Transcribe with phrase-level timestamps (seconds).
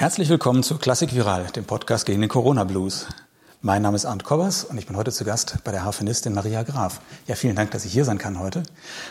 [0.00, 3.06] Herzlich willkommen zu Klassik Viral, dem Podcast gegen den Corona Blues.
[3.60, 6.62] Mein Name ist Arndt Kobbers und ich bin heute zu Gast bei der Harfenistin Maria
[6.62, 7.02] Graf.
[7.26, 8.62] Ja, vielen Dank, dass ich hier sein kann heute.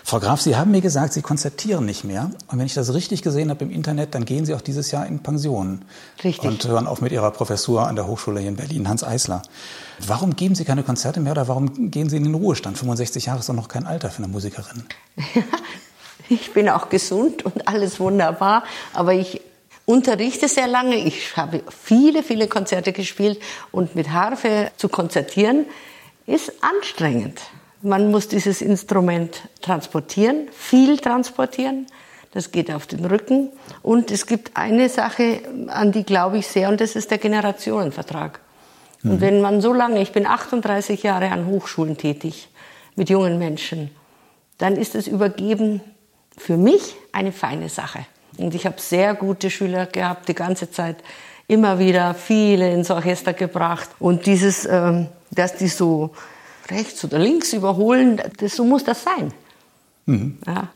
[0.03, 2.31] Frau Graf, Sie haben mir gesagt, Sie konzertieren nicht mehr.
[2.47, 5.05] Und wenn ich das richtig gesehen habe im Internet, dann gehen Sie auch dieses Jahr
[5.05, 5.83] in Pension.
[6.23, 6.49] Richtig.
[6.49, 9.43] Und hören auf mit Ihrer Professur an der Hochschule hier in Berlin, Hans Eisler.
[9.99, 12.79] Warum geben Sie keine Konzerte mehr oder warum gehen Sie in den Ruhestand?
[12.79, 14.85] 65 Jahre ist doch noch kein Alter für eine Musikerin.
[16.29, 18.63] ich bin auch gesund und alles wunderbar,
[18.95, 19.41] aber ich
[19.89, 20.97] unterrichte sehr lange.
[20.97, 25.65] Ich habe viele, viele Konzerte gespielt und mit Harfe zu konzertieren
[26.27, 27.41] ist anstrengend.
[27.81, 31.87] Man muss dieses Instrument transportieren, viel transportieren.
[32.33, 33.49] Das geht auf den Rücken.
[33.81, 38.41] Und es gibt eine Sache, an die glaube ich sehr, und das ist der Generationenvertrag.
[39.01, 39.11] Mhm.
[39.11, 42.49] Und wenn man so lange, ich bin 38 Jahre an Hochschulen tätig,
[42.95, 43.89] mit jungen Menschen,
[44.59, 45.81] dann ist das Übergeben
[46.37, 48.05] für mich eine feine Sache.
[48.39, 50.97] Und ich habe sehr gute Schüler gehabt, die ganze Zeit
[51.47, 53.89] immer wieder viele ins Orchester gebracht.
[53.99, 56.11] Und dieses, ähm, dass die so
[56.69, 59.33] rechts oder links überholen, das, so muss das sein.
[60.05, 60.37] Mhm.
[60.45, 60.69] Ja.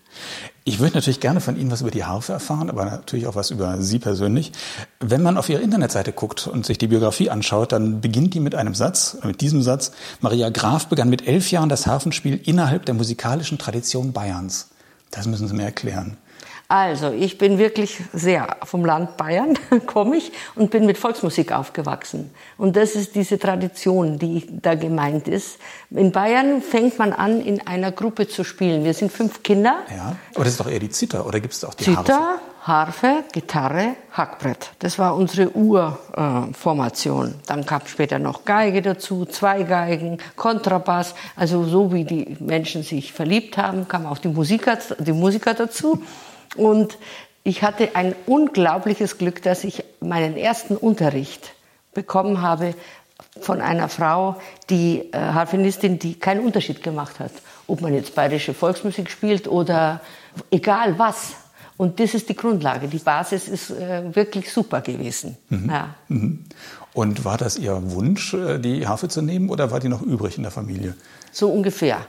[0.66, 3.52] Ich würde natürlich gerne von Ihnen was über die Harfe erfahren, aber natürlich auch was
[3.52, 4.52] über Sie persönlich.
[5.00, 8.56] Wenn man auf Ihre Internetseite guckt und sich die Biografie anschaut, dann beginnt die mit
[8.56, 9.91] einem Satz, mit diesem Satz.
[10.22, 14.69] Maria Graf begann mit elf Jahren das Harfenspiel innerhalb der musikalischen Tradition Bayerns.
[15.11, 16.17] Das müssen Sie mir erklären.
[16.67, 22.31] Also, ich bin wirklich sehr vom Land Bayern, komme ich, und bin mit Volksmusik aufgewachsen.
[22.58, 25.59] Und das ist diese Tradition, die da gemeint ist.
[25.91, 28.86] In Bayern fängt man an, in einer Gruppe zu spielen.
[28.86, 29.80] Wir sind fünf Kinder.
[29.95, 32.39] Ja, aber das ist doch eher die Zither, oder gibt es auch die Zither, Harfe?
[32.64, 34.72] Harfe, Gitarre, Hackbrett.
[34.80, 37.28] Das war unsere Urformation.
[37.28, 41.14] Äh, Dann kam später noch Geige dazu, zwei Geigen, Kontrabass.
[41.36, 46.02] Also so wie die Menschen sich verliebt haben, kamen auch die Musiker, die Musiker dazu.
[46.56, 46.98] Und
[47.44, 51.54] ich hatte ein unglaubliches Glück, dass ich meinen ersten Unterricht
[51.94, 52.73] bekommen habe
[53.42, 54.36] von einer Frau,
[54.70, 57.31] die äh, Harfenistin, die keinen Unterschied gemacht hat,
[57.68, 60.02] ob man jetzt bayerische Volksmusik spielt oder
[60.52, 61.34] egal was.
[61.75, 62.88] Und das ist die Grundlage.
[62.88, 65.38] Die Basis ist äh, wirklich super gewesen.
[65.50, 65.69] Mhm.
[65.69, 65.96] Ja.
[66.08, 66.46] Mhm.
[66.94, 70.38] Und war das Ihr Wunsch, äh, die Harfe zu nehmen, oder war die noch übrig
[70.38, 70.96] in der Familie?
[71.31, 72.06] So ungefähr.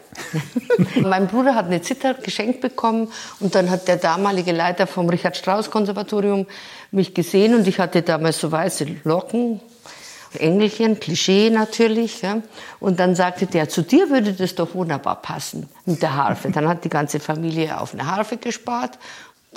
[1.00, 3.08] mein Bruder hat eine Zither geschenkt bekommen
[3.40, 6.46] und dann hat der damalige Leiter vom Richard Strauss Konservatorium
[6.90, 9.60] mich gesehen und ich hatte damals so weiße Locken,
[10.38, 12.22] Engelchen, Klischee natürlich.
[12.22, 12.42] Ja.
[12.80, 16.50] Und dann sagte der, zu dir würde das doch wunderbar passen mit der Harfe.
[16.50, 18.98] Dann hat die ganze Familie auf eine Harfe gespart.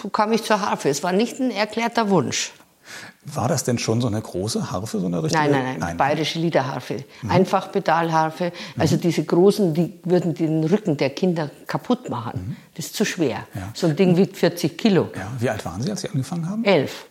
[0.02, 0.90] So kam ich zur Harfe.
[0.90, 2.52] Es war nicht ein erklärter Wunsch.
[3.26, 5.42] War das denn schon so eine große Harfe, so eine richtige?
[5.42, 5.98] Nein, nein, nein, nein.
[5.98, 7.32] bayerische Liederharfe, mhm.
[7.32, 8.52] Einfachpedalharfe.
[8.78, 9.02] Also mhm.
[9.02, 12.48] diese großen, die würden den Rücken der Kinder kaputt machen.
[12.48, 12.56] Mhm.
[12.76, 13.48] Das ist zu schwer.
[13.54, 13.70] Ja.
[13.74, 15.10] So ein Ding wiegt 40 Kilo.
[15.16, 15.32] Ja.
[15.40, 16.64] Wie alt waren Sie, als Sie angefangen haben?
[16.64, 17.06] Elf.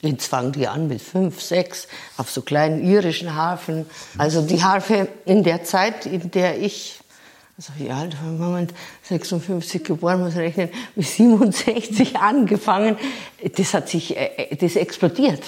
[0.00, 1.88] Jetzt fangen die an mit fünf, sechs,
[2.18, 3.86] auf so kleinen irischen Harfen.
[4.18, 7.00] Also die Harfe in der Zeit, in der ich
[7.56, 12.96] also wie alt war Moment 56 geboren, muss rechnen, mit 67 angefangen.
[13.56, 15.42] Das hat sich, äh, äh, das explodiert.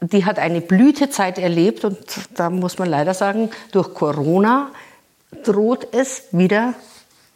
[0.00, 1.98] Die hat eine Blütezeit erlebt und
[2.34, 4.70] da muss man leider sagen, durch Corona
[5.44, 6.74] droht es wieder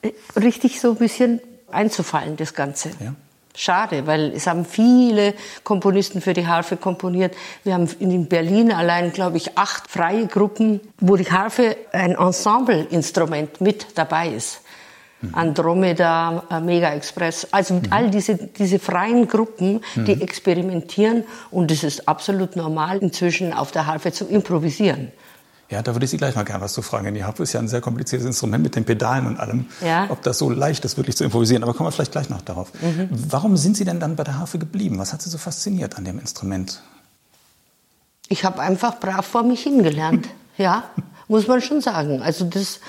[0.03, 2.91] äh, richtig so ein bisschen einzufallen, das Ganze.
[3.01, 3.15] Ja.
[3.55, 7.35] Schade, weil es haben viele Komponisten für die Harfe komponiert.
[7.65, 13.61] Wir haben in Berlin allein, glaube ich, acht freie Gruppen, wo die Harfe ein Ensemble-Instrument
[13.61, 14.63] mit dabei ist.
[15.21, 15.35] Mhm.
[15.35, 17.83] Andromeda, Mega Express, also mhm.
[17.91, 20.23] all diese, diese freien Gruppen, die mhm.
[20.23, 25.13] experimentieren und es ist absolut normal, inzwischen auf der Harfe zu improvisieren.
[25.73, 27.15] Ja, da würde ich Sie gleich mal gerne was zu fragen.
[27.15, 29.65] Die Harfe ist ja ein sehr kompliziertes Instrument mit den Pedalen und allem.
[29.81, 30.07] Ja.
[30.11, 31.63] Ob das so leicht ist, wirklich zu improvisieren.
[31.63, 32.71] Aber kommen wir vielleicht gleich noch darauf.
[32.83, 33.09] Mhm.
[33.11, 34.99] Warum sind Sie denn dann bei der Harfe geblieben?
[34.99, 36.83] Was hat Sie so fasziniert an dem Instrument?
[38.29, 40.29] Ich habe einfach brav vor mich hingelernt.
[40.59, 40.85] ja,
[41.27, 42.21] muss man schon sagen.
[42.21, 42.81] Also das,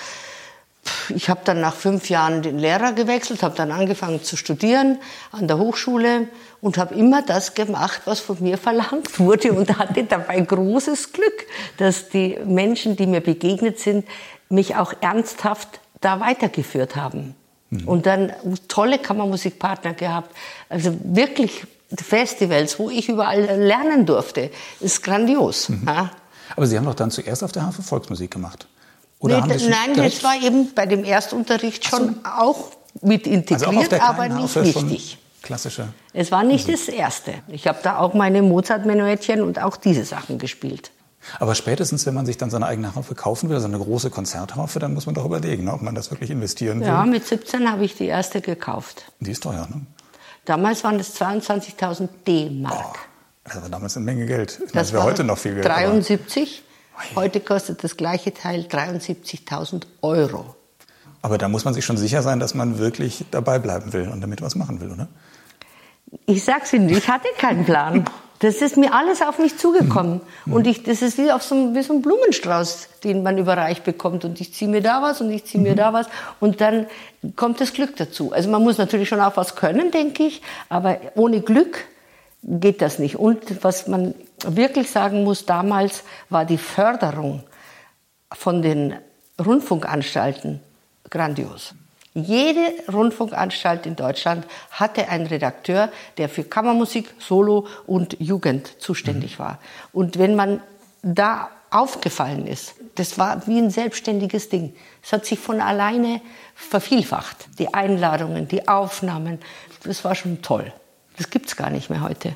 [1.16, 4.99] ich habe dann nach fünf Jahren den Lehrer gewechselt, habe dann angefangen zu studieren
[5.31, 6.27] an der Hochschule
[6.61, 11.46] und habe immer das gemacht, was von mir verlangt wurde und hatte dabei großes Glück,
[11.78, 14.05] dass die Menschen, die mir begegnet sind,
[14.49, 17.35] mich auch ernsthaft da weitergeführt haben.
[17.69, 17.87] Mhm.
[17.87, 18.34] Und dann
[18.67, 20.35] tolle Kammermusikpartner gehabt,
[20.69, 21.66] also wirklich
[21.96, 24.49] Festivals, wo ich überall lernen durfte,
[24.79, 25.69] ist grandios.
[25.69, 25.84] Mhm.
[25.85, 26.11] Ja.
[26.55, 28.67] Aber Sie haben doch dann zuerst auf der Harfe Volksmusik gemacht.
[29.23, 32.29] Oder nee, haben nein, das war eben bei dem Erstunterricht schon so.
[32.37, 32.72] auch
[33.02, 35.90] mit integriert, also aber nicht wichtig klassische.
[36.14, 36.87] Es war nicht Musik.
[36.87, 37.34] das erste.
[37.49, 40.90] Ich habe da auch meine Mozart-Menuettchen und auch diese Sachen gespielt.
[41.40, 44.79] Aber spätestens, wenn man sich dann seine eigene Harfe kaufen will, also eine große Konzertharfe,
[44.79, 46.87] dann muss man doch überlegen, ob man das wirklich investieren will.
[46.87, 49.05] Ja, mit 17 habe ich die erste gekauft.
[49.20, 49.81] Die ist teuer, ne?
[50.46, 52.99] Damals waren das 22.000 D-Mark.
[53.46, 54.59] Das war damals eine Menge Geld.
[54.61, 55.66] Das, das wäre heute noch viel Geld.
[55.66, 56.62] 73.
[57.16, 60.55] Heute kostet das gleiche Teil 73.000 Euro.
[61.22, 64.22] Aber da muss man sich schon sicher sein, dass man wirklich dabei bleiben will und
[64.22, 65.07] damit was machen will, oder?
[66.25, 68.05] Ich sag's Ihnen, ich hatte keinen Plan.
[68.40, 70.19] Das ist mir alles auf mich zugekommen.
[70.45, 70.53] Mhm.
[70.53, 74.25] Und ich, das ist wie, auf so, wie so ein Blumenstrauß, den man überreicht bekommt.
[74.25, 75.78] Und ich ziehe mir da was und ich ziehe mir mhm.
[75.78, 76.07] da was.
[76.41, 76.87] Und dann
[77.37, 78.34] kommt das Glück dazu.
[78.34, 80.41] Also man muss natürlich schon auch was können, denke ich.
[80.67, 81.85] Aber ohne Glück
[82.41, 83.16] geht das nicht.
[83.16, 84.13] Und was man
[84.55, 87.43] wirklich sagen muss, damals war die Förderung
[88.31, 88.95] von den
[89.43, 90.61] Rundfunkanstalten
[91.09, 91.73] grandios.
[92.16, 99.43] Jede Rundfunkanstalt in Deutschland hatte einen Redakteur, der für Kammermusik, Solo und Jugend zuständig mhm.
[99.43, 99.59] war.
[99.93, 100.61] Und wenn man
[101.01, 104.75] da aufgefallen ist, das war wie ein selbstständiges Ding.
[105.01, 106.22] Es hat sich von alleine
[106.53, 107.47] vervielfacht.
[107.57, 109.39] Die Einladungen, die Aufnahmen,
[109.84, 110.72] das war schon toll.
[111.17, 112.35] Das gibt es gar nicht mehr heute.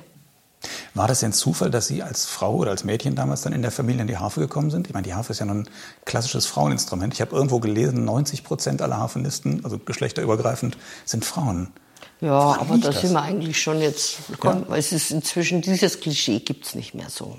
[0.93, 3.71] War das denn Zufall, dass Sie als Frau oder als Mädchen damals dann in der
[3.71, 4.87] Familie in die Harfe gekommen sind?
[4.87, 5.69] Ich meine, die Harfe ist ja nun ein
[6.05, 7.13] klassisches Fraueninstrument.
[7.13, 11.71] Ich habe irgendwo gelesen, 90 Prozent aller Harfenisten, also geschlechterübergreifend, sind Frauen.
[12.19, 14.75] Ja, Woran aber da sind wir eigentlich schon jetzt, komm, ja.
[14.75, 17.37] es ist inzwischen, dieses Klischee gibt es nicht mehr so.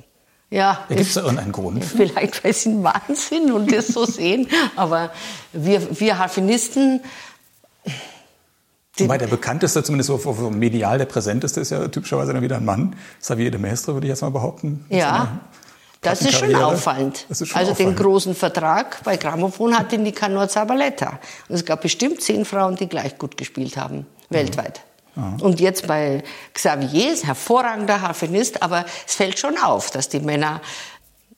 [0.51, 1.85] Ja, gibt es da irgendeinen Grund?
[1.97, 5.11] Vielleicht, weil sie ein Wahnsinn und das so sehen, aber
[5.53, 7.01] wir, wir Harfenisten,
[9.05, 12.65] Wobei der bekannteste, zumindest so, so medial der präsenteste, ist ja typischerweise dann wieder ein
[12.65, 12.97] Mann.
[13.21, 14.85] Xavier de Maistre, würde ich jetzt mal behaupten.
[14.89, 15.41] Ja.
[16.01, 17.27] Das ist schon auffallend.
[17.29, 17.99] Ist schon also auffallend.
[17.99, 21.19] den großen Vertrag bei Grammophon hatte Nicanor Zabaleta.
[21.49, 24.83] Und es gab bestimmt zehn Frauen, die gleich gut gespielt haben, weltweit.
[25.17, 25.37] Ja.
[25.41, 26.23] Und jetzt bei
[26.55, 30.61] Xavier, ist hervorragender Harfenist, aber es fällt schon auf, dass die Männer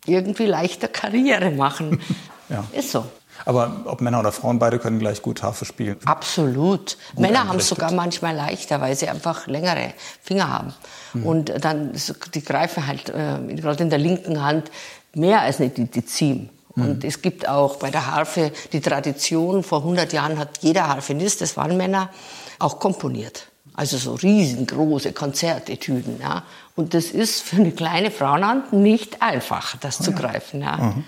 [0.05, 2.01] irgendwie leichter Karriere machen.
[2.51, 2.65] ja.
[2.73, 3.07] Ist so.
[3.45, 5.97] Aber ob Männer oder Frauen, beide können gleich gut Harfe spielen.
[6.05, 6.97] Absolut.
[7.15, 10.75] Gut Männer haben es sogar manchmal leichter, weil sie einfach längere Finger haben.
[11.15, 11.27] Mhm.
[11.27, 11.93] Und dann,
[12.35, 14.71] die greifen halt, äh, gerade in der linken Hand,
[15.15, 16.49] mehr als eine Dizim.
[16.75, 16.83] Mhm.
[16.83, 21.41] Und es gibt auch bei der Harfe die Tradition, vor 100 Jahren hat jeder Harfenist,
[21.41, 22.11] das waren Männer,
[22.59, 23.47] auch komponiert.
[23.75, 26.21] Also so riesengroße Konzertetüden.
[26.21, 26.43] Ja.
[26.77, 30.19] Und das ist für eine kleine Frauenhand nicht einfach, das oh, zu ja.
[30.19, 30.61] greifen.
[30.61, 30.77] Ja.
[30.77, 31.05] Mhm.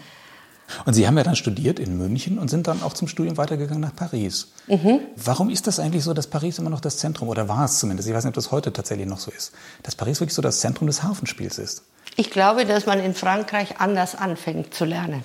[0.84, 3.80] Und Sie haben ja dann studiert in München und sind dann auch zum Studium weitergegangen
[3.80, 4.52] nach Paris.
[4.66, 5.00] Mhm.
[5.16, 8.08] Warum ist das eigentlich so, dass Paris immer noch das Zentrum, oder war es zumindest,
[8.08, 9.52] ich weiß nicht, ob das heute tatsächlich noch so ist,
[9.82, 11.84] dass Paris wirklich so das Zentrum des Hafenspiels ist?
[12.16, 15.24] Ich glaube, dass man in Frankreich anders anfängt zu lernen.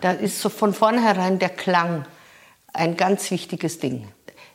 [0.00, 2.04] Da ist so von vornherein der Klang
[2.72, 4.08] ein ganz wichtiges Ding.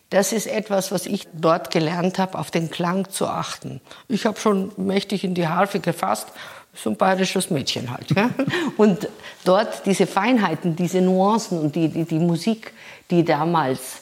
[0.10, 3.82] Das ist etwas, was ich dort gelernt habe, auf den Klang zu achten.
[4.08, 6.28] Ich habe schon mächtig in die Harfe gefasst
[6.74, 8.12] so ein bayerisches Mädchen halt.
[8.12, 8.30] Ja?
[8.78, 9.08] Und
[9.46, 12.74] dort diese Feinheiten, diese Nuancen und die, die, die Musik,
[13.12, 14.02] die damals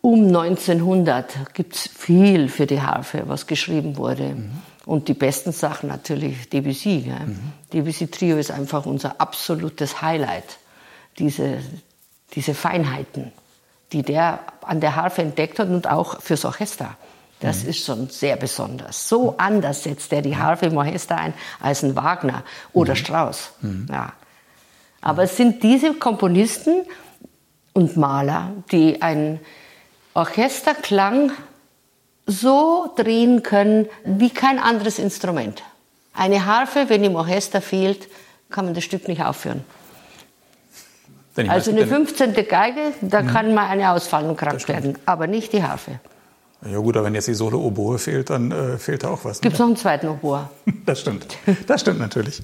[0.00, 4.34] um 1900 gibt es viel für die Harfe, was geschrieben wurde.
[4.34, 4.50] Mhm.
[4.86, 7.04] Und die besten Sachen natürlich Debussy.
[7.08, 7.18] Ja?
[7.26, 7.52] Mhm.
[7.72, 10.58] Debussy Trio ist einfach unser absolutes Highlight.
[11.18, 11.58] Diese,
[12.34, 13.32] diese Feinheiten,
[13.92, 16.96] die der an der Harfe entdeckt hat und auch fürs Orchester.
[17.40, 17.70] Das mhm.
[17.70, 19.08] ist schon sehr besonders.
[19.08, 22.42] So anders setzt er die Harfe im Orchester ein als ein Wagner
[22.72, 22.96] oder mhm.
[22.96, 23.50] Strauss.
[23.60, 23.86] Mhm.
[23.90, 24.12] Ja.
[25.00, 26.84] Aber es sind diese Komponisten
[27.72, 29.40] und Maler, die einen
[30.14, 31.30] Orchesterklang
[32.26, 35.62] so drehen können wie kein anderes Instrument.
[36.12, 38.08] Eine Harfe, wenn im Orchester fehlt,
[38.50, 39.64] kann man das Stück nicht aufführen.
[41.46, 42.34] Also eine 15.
[42.48, 43.28] Geige, da mhm.
[43.28, 46.00] kann mal eine ausfallen und krank werden, aber nicht die Harfe.
[46.66, 49.40] Ja gut, aber wenn jetzt die Solo-Oboe fehlt, dann äh, fehlt da auch was.
[49.40, 49.64] Gibt es ne?
[49.64, 50.48] noch einen zweiten Oboe?
[50.86, 51.26] das stimmt.
[51.66, 52.42] Das stimmt natürlich.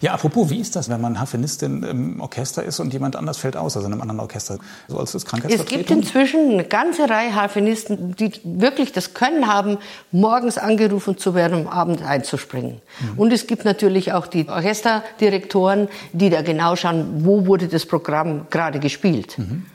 [0.00, 3.56] Ja, apropos, wie ist das, wenn man Harfenistin im Orchester ist und jemand anders fällt
[3.56, 5.24] aus, also in einem anderen Orchester, so als das?
[5.48, 9.78] Es gibt inzwischen eine ganze Reihe Harfenisten, die wirklich das Können haben,
[10.12, 12.80] morgens angerufen zu werden, um Abend einzuspringen.
[13.00, 13.18] Mhm.
[13.18, 18.48] Und es gibt natürlich auch die Orchesterdirektoren, die da genau schauen, wo wurde das Programm
[18.50, 19.38] gerade gespielt.
[19.38, 19.66] Mhm.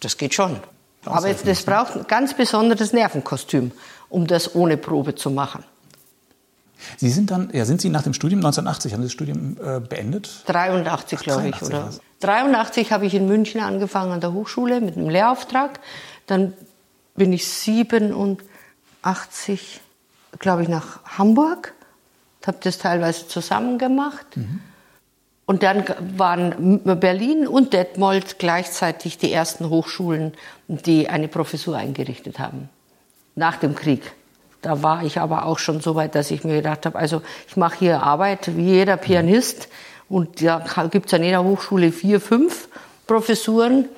[0.00, 0.56] Das geht schon.
[1.04, 3.72] Aber jetzt, das braucht ein ganz besonderes Nervenkostüm,
[4.08, 5.64] um das ohne Probe zu machen.
[6.96, 9.80] Sie sind dann, ja, sind Sie nach dem Studium 1980 haben Sie das Studium äh,
[9.80, 10.42] beendet?
[10.46, 11.84] 83, glaube ich, oder?
[11.84, 12.00] Also.
[12.20, 15.80] 83 habe ich in München angefangen an der Hochschule mit einem Lehrauftrag.
[16.26, 16.54] Dann
[17.16, 19.80] bin ich 87,
[20.38, 21.74] glaube ich, nach Hamburg,
[22.46, 24.36] habe das teilweise zusammen gemacht.
[24.36, 24.60] Mhm.
[25.50, 25.82] Und dann
[26.16, 30.32] waren Berlin und Detmold gleichzeitig die ersten Hochschulen,
[30.68, 32.68] die eine Professur eingerichtet haben.
[33.34, 34.12] Nach dem Krieg.
[34.62, 37.56] Da war ich aber auch schon so weit, dass ich mir gedacht habe, also ich
[37.56, 39.66] mache hier Arbeit wie jeder Pianist
[40.08, 42.68] und da gibt es an jeder Hochschule vier, fünf
[43.08, 43.88] Professuren.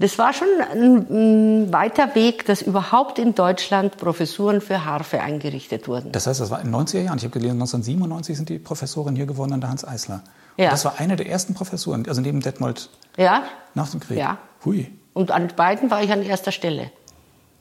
[0.00, 6.10] Das war schon ein, weiter Weg, dass überhaupt in Deutschland Professuren für Harfe eingerichtet wurden.
[6.10, 7.18] Das heißt, das war in den 90er Jahren.
[7.18, 10.22] Ich habe gelesen, 1997 sind die Professoren hier geworden an der Hans Eisler.
[10.56, 10.64] Ja.
[10.64, 12.88] Und das war eine der ersten Professuren, also neben Detmold
[13.18, 13.42] ja.
[13.74, 14.16] nach dem Krieg.
[14.16, 14.38] Ja.
[14.64, 14.90] Hui.
[15.12, 16.90] Und an beiden war ich an erster Stelle.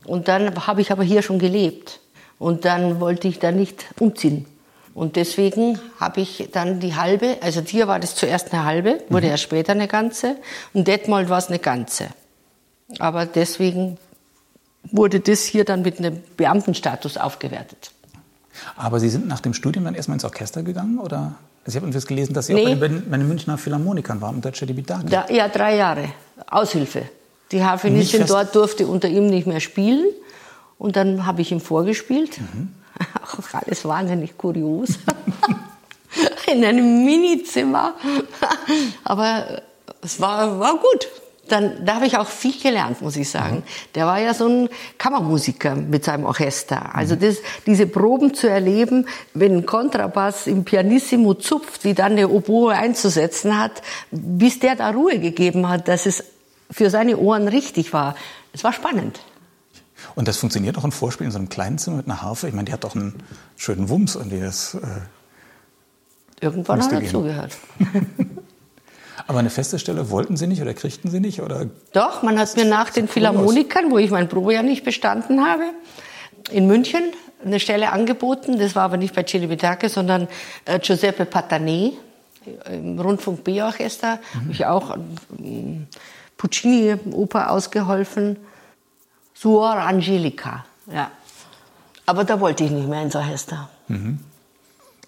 [0.05, 1.99] Und dann habe ich aber hier schon gelebt.
[2.37, 4.45] Und dann wollte ich da nicht umziehen.
[4.93, 9.25] Und deswegen habe ich dann die halbe, also hier war das zuerst eine halbe, wurde
[9.25, 9.31] mhm.
[9.31, 10.37] ja später eine ganze.
[10.73, 12.07] Und Detmold war es eine ganze.
[12.97, 13.97] Aber deswegen
[14.83, 17.91] wurde das hier dann mit einem Beamtenstatus aufgewertet.
[18.75, 21.35] Aber Sie sind nach dem Studium dann erstmal ins Orchester gegangen, oder?
[21.65, 22.73] Also ich habe etwas gelesen, dass Sie nee.
[22.73, 26.09] auch bei den, bei den Münchner Philharmonikern waren, unter Cedi da, Ja, drei Jahre.
[26.49, 27.03] Aushilfe.
[27.51, 30.07] Die Harfenistin dort durfte unter ihm nicht mehr spielen.
[30.77, 32.39] Und dann habe ich ihm vorgespielt.
[32.39, 32.73] Mhm.
[33.23, 34.99] Auch alles wahnsinnig kurios.
[36.51, 37.93] In einem Minizimmer.
[39.03, 39.61] Aber
[40.01, 41.07] es war, war gut
[41.51, 43.57] dann, da habe ich auch viel gelernt, muss ich sagen.
[43.57, 43.63] Mhm.
[43.95, 46.95] Der war ja so ein Kammermusiker mit seinem Orchester.
[46.95, 52.31] Also das, diese Proben zu erleben, wenn ein Kontrabass im Pianissimo zupft, wie dann der
[52.31, 56.23] Oboe einzusetzen hat, bis der da Ruhe gegeben hat, dass es
[56.71, 58.15] für seine Ohren richtig war.
[58.53, 59.19] Es war spannend.
[60.15, 62.47] Und das funktioniert auch ein Vorspiel in so einem kleinen Zimmer mit einer Harfe?
[62.47, 63.15] Ich meine, die hat doch einen
[63.55, 64.75] schönen Wumms, an die das.
[64.75, 64.79] Äh,
[66.41, 67.57] Irgendwann hat er zugehört.
[69.29, 71.39] Aber eine feste Stelle wollten Sie nicht oder kriegten Sie nicht?
[71.43, 71.67] Oder?
[71.93, 75.65] Doch, man hat mir nach den Philharmonikern, wo ich mein Probejahr nicht bestanden habe,
[76.49, 77.03] in München
[77.45, 78.57] eine Stelle angeboten.
[78.57, 80.27] Das war aber nicht bei Celibidache, sondern
[80.65, 81.93] äh, Giuseppe Patané
[82.71, 84.15] im Rundfunk B-Orchester.
[84.15, 84.39] Mhm.
[84.39, 84.97] Habe ich auch
[85.37, 85.85] ähm,
[86.37, 88.37] Puccini-Oper ausgeholfen.
[89.35, 91.11] Suor Angelica, ja.
[92.07, 93.69] Aber da wollte ich nicht mehr ins Orchester.
[93.89, 94.21] Mhm.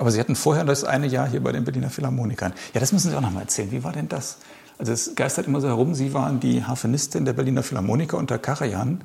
[0.02, 2.54] Aber Sie hatten vorher das eine Jahr hier bei den Berliner Philharmonikern.
[2.74, 3.72] Ja, das müssen Sie auch noch mal erzählen.
[3.72, 4.40] Wie war denn das?
[4.80, 9.04] Also es geistert immer so herum, Sie waren die Harfenistin der Berliner Philharmoniker unter Karajan.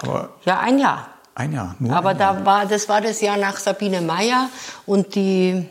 [0.00, 1.06] Aber ja, ein Jahr.
[1.36, 2.44] Ein Jahr, nur Aber ein da Jahr.
[2.44, 4.48] war, das war das Jahr nach Sabine Meyer
[4.86, 5.68] und die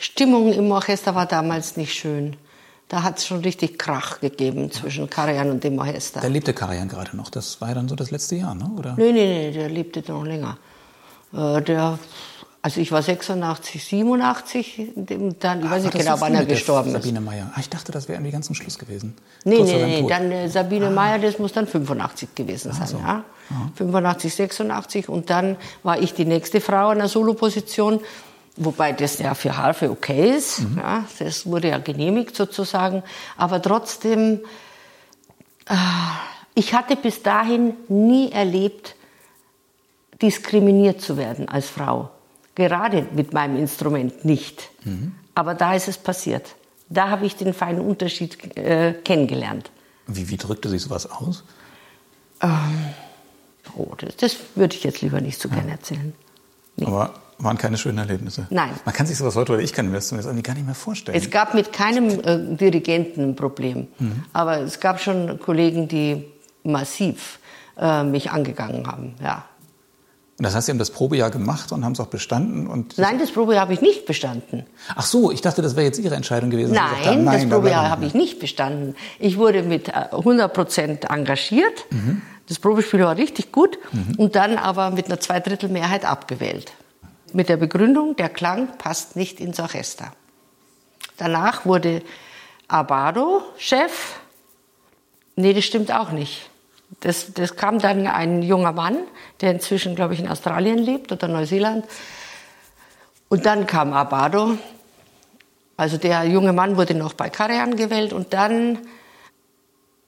[0.00, 2.38] Stimmung im Orchester war damals nicht schön.
[2.88, 6.22] Da hat es schon richtig Krach gegeben zwischen Karajan und dem Orchester.
[6.22, 7.28] Da lebte Karajan gerade noch.
[7.28, 8.70] Das war ja dann so das letzte Jahr, ne?
[8.78, 8.94] oder?
[8.96, 10.56] Nee, nee, nee, der lebte noch länger.
[11.34, 11.98] Äh, der
[12.64, 14.92] also ich war 86, 87,
[15.38, 17.02] dann, ich weiß nicht genau, wann er gestorben ist.
[17.02, 17.52] Sabine Meyer.
[17.54, 19.14] Ah, ich dachte, das wäre irgendwie ganz zum Schluss gewesen.
[19.44, 20.90] Nee, Kurz nee, nee, dann äh, Sabine ah.
[20.90, 22.86] Meyer, das muss dann 85 gewesen sein.
[22.86, 22.96] So.
[22.96, 23.22] Ja?
[23.50, 23.70] Aha.
[23.74, 28.00] 85, 86 und dann war ich die nächste Frau in der Soloposition,
[28.56, 30.60] wobei das ja für Harfe okay ist.
[30.60, 30.78] Mhm.
[30.78, 33.02] Ja, das wurde ja genehmigt sozusagen,
[33.36, 34.40] aber trotzdem,
[35.68, 35.74] äh,
[36.54, 38.96] ich hatte bis dahin nie erlebt,
[40.22, 42.08] diskriminiert zu werden als Frau.
[42.54, 44.70] Gerade mit meinem Instrument nicht.
[44.84, 45.12] Mhm.
[45.34, 46.54] Aber da ist es passiert.
[46.88, 49.70] Da habe ich den feinen Unterschied äh, kennengelernt.
[50.06, 51.44] Wie, wie drückte sich sowas aus?
[52.40, 52.50] Ähm,
[53.76, 55.56] oh, das, das, würde ich jetzt lieber nicht so ja.
[55.56, 56.12] gerne erzählen.
[56.76, 56.86] Nee.
[56.86, 58.46] Aber waren keine schönen Erlebnisse?
[58.50, 58.70] Nein.
[58.84, 61.16] Man kann sich sowas heute, oder ich kann mir das zumindest gar nicht mehr vorstellen.
[61.16, 63.88] Es gab mit keinem äh, Dirigenten ein Problem.
[63.98, 64.24] Mhm.
[64.32, 66.24] Aber es gab schon Kollegen, die
[66.62, 67.38] massiv
[67.76, 69.14] äh, mich angegangen haben.
[69.22, 69.44] Ja.
[70.44, 72.66] Und das heißt, Sie haben das Probejahr gemacht und haben es auch bestanden?
[72.66, 74.66] Und nein, das Probejahr habe ich nicht bestanden.
[74.94, 76.74] Ach so, ich dachte, das wäre jetzt Ihre Entscheidung gewesen.
[76.74, 78.94] Nein, haben, nein das Probejahr habe ich nicht bestanden.
[79.18, 81.86] Ich wurde mit 100 äh, Prozent engagiert.
[81.88, 82.20] Mhm.
[82.46, 84.16] Das Probespiel war richtig gut mhm.
[84.18, 86.72] und dann aber mit einer Zweidrittelmehrheit abgewählt.
[87.32, 90.12] Mit der Begründung, der Klang passt nicht ins Orchester.
[91.16, 92.02] Danach wurde
[92.68, 94.18] Abado Chef.
[95.36, 96.50] Nee, das stimmt auch nicht.
[97.00, 98.98] Das, das kam dann ein junger Mann,
[99.40, 101.84] der inzwischen, glaube ich, in Australien lebt oder Neuseeland.
[103.28, 104.58] Und dann kam Abado.
[105.76, 108.78] Also der junge Mann wurde noch bei Karajan gewählt und dann,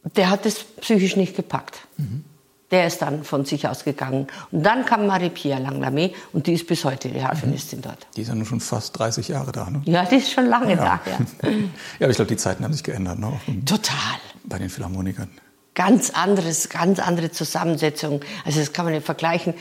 [0.04, 1.80] der hat es psychisch nicht gepackt.
[1.96, 2.24] Mhm.
[2.70, 4.26] Der ist dann von sich aus gegangen.
[4.50, 7.82] Und dann kam Marie-Pierre Langlamé und die ist bis heute die Harfenistin mhm.
[7.82, 8.06] dort.
[8.16, 9.82] Die ist ja nun schon fast 30 Jahre da, ne?
[9.84, 11.00] Ja, die ist schon lange ja.
[11.04, 11.18] da, ja.
[11.50, 11.58] ja,
[12.00, 13.32] aber ich glaube, die Zeiten haben sich geändert, ne?
[13.64, 13.96] Total.
[14.44, 15.30] Bei den Philharmonikern
[15.76, 18.22] ganz anderes, ganz andere Zusammensetzung.
[18.44, 19.54] Also das kann man nicht vergleichen.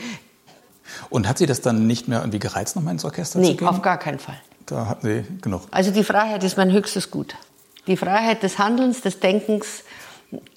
[1.10, 3.66] Und hat Sie das dann nicht mehr irgendwie gereizt, nochmal ins Orchester nee, zu gehen?
[3.66, 4.40] Nee, auf gar keinen Fall.
[4.64, 5.62] Da hatten Sie genug.
[5.70, 7.36] Also die Freiheit ist mein höchstes Gut.
[7.86, 9.84] Die Freiheit des Handelns, des Denkens,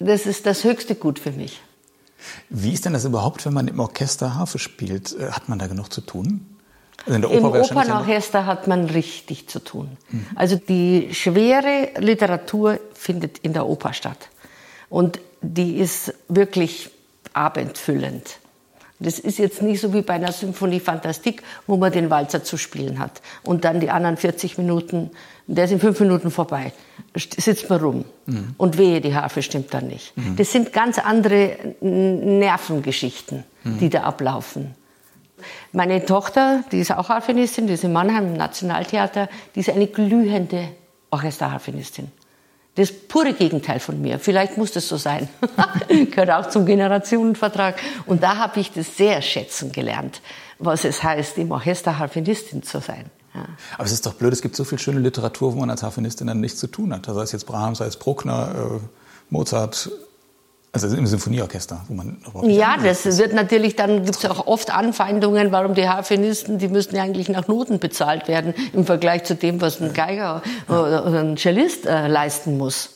[0.00, 1.60] das ist das höchste Gut für mich.
[2.48, 5.16] Wie ist denn das überhaupt, wenn man im Orchester Harfe spielt?
[5.18, 6.46] Äh, hat man da genug zu tun?
[7.06, 9.96] Also in der Im Opernorchester hat man richtig zu tun.
[10.10, 10.26] Mhm.
[10.34, 14.28] Also die schwere Literatur findet in der Oper statt.
[14.90, 16.90] Und die ist wirklich
[17.32, 18.38] abendfüllend.
[19.00, 22.58] Das ist jetzt nicht so wie bei einer Symphonie Fantastik, wo man den Walzer zu
[22.58, 23.22] spielen hat.
[23.42, 25.10] Und dann die anderen 40 Minuten,
[25.46, 26.72] der ist in fünf Minuten vorbei.
[27.16, 28.04] Sitzt man rum.
[28.26, 28.54] Mhm.
[28.58, 30.14] Und wehe, die Harfe stimmt dann nicht.
[30.16, 30.36] Mhm.
[30.36, 33.78] Das sind ganz andere Nervengeschichten, mhm.
[33.78, 34.74] die da ablaufen.
[35.72, 39.86] Meine Tochter, die ist auch Harfenistin, die ist in Mannheim im Nationaltheater, die ist eine
[39.86, 40.68] glühende
[41.10, 42.12] Orchesterharfenistin.
[42.80, 44.18] Das pure Gegenteil von mir.
[44.18, 45.28] Vielleicht muss das so sein.
[45.88, 47.78] Gehört auch zum Generationenvertrag.
[48.06, 50.22] Und da habe ich das sehr schätzen gelernt,
[50.58, 53.10] was es heißt, im Orchester Harfenistin zu sein.
[53.34, 53.44] Ja.
[53.74, 56.28] Aber es ist doch blöd, es gibt so viel schöne Literatur, wo man als Harfenistin
[56.28, 57.04] dann nichts zu tun hat.
[57.04, 58.80] Sei es jetzt Brahms, sei es Bruckner, äh,
[59.28, 59.90] Mozart,
[60.72, 65.50] also im Symphonieorchester, wo man Ja, das wird natürlich, dann gibt es auch oft Anfeindungen,
[65.50, 69.60] warum die Harfenisten, die müssten ja eigentlich nach Noten bezahlt werden im Vergleich zu dem,
[69.60, 72.90] was ein Geiger oder ein Cellist äh, leisten muss.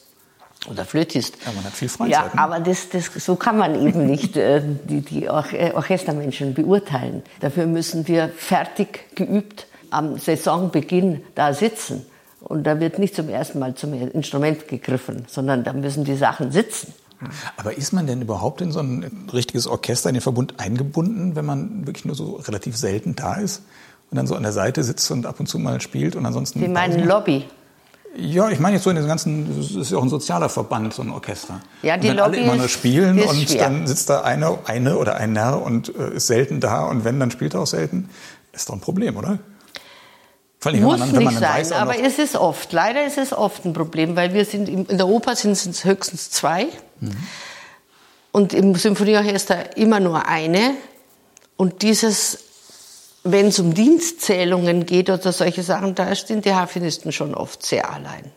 [0.71, 1.37] Oder Flötist.
[1.45, 2.11] Ja, man hat viel Freizeit.
[2.11, 2.39] Ja, ne?
[2.39, 7.23] aber das, das, so kann man eben nicht äh, die, die äh, Orchestermenschen beurteilen.
[7.41, 12.07] Dafür müssen wir fertig geübt am Saisonbeginn da sitzen.
[12.41, 16.51] Und da wird nicht zum ersten Mal zum Instrument gegriffen, sondern da müssen die Sachen
[16.51, 16.95] sitzen.
[17.57, 21.45] Aber ist man denn überhaupt in so ein richtiges Orchester, in den Verbund eingebunden, wenn
[21.45, 23.63] man wirklich nur so relativ selten da ist
[24.11, 26.61] und dann so an der Seite sitzt und ab und zu mal spielt und ansonsten.
[26.61, 27.45] Sie meinen Lobby?
[28.17, 30.95] Ja, ich meine jetzt so in den ganzen, das ist ja auch ein sozialer Verband,
[30.95, 31.61] so ein Orchester.
[31.83, 33.65] Ja, die und wenn Lobby alle immer nur spielen und schwer.
[33.65, 37.19] dann sitzt da eine, eine oder ein Narr und äh, ist selten da und wenn,
[37.19, 38.09] dann spielt er auch selten.
[38.53, 39.41] Ist doch ein Problem, oder?
[40.67, 44.17] Allem, Muss man, nicht sein, aber es ist oft, leider ist es oft ein Problem,
[44.17, 46.67] weil wir sind, in der Oper sind es höchstens zwei
[47.01, 47.17] mhm.
[48.33, 50.75] und im Symphonieorchester immer nur eine.
[51.57, 52.39] Und dieses,
[53.23, 57.91] wenn es um Dienstzählungen geht oder solche Sachen, da sind die Harfenisten schon oft sehr
[57.91, 58.33] allein.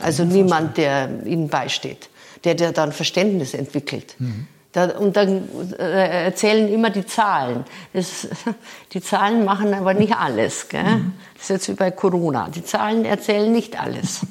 [0.00, 2.08] Also niemand, der ihnen beisteht,
[2.44, 4.14] der, der dann Verständnis entwickelt.
[4.18, 4.46] Mhm.
[4.72, 5.48] Da, und dann
[5.78, 7.64] äh, erzählen immer die Zahlen.
[7.92, 8.26] Das,
[8.92, 10.68] die Zahlen machen aber nicht alles.
[10.68, 10.82] Gell?
[10.82, 11.12] Mhm.
[11.34, 12.48] Das ist jetzt wie bei Corona.
[12.48, 14.20] Die Zahlen erzählen nicht alles.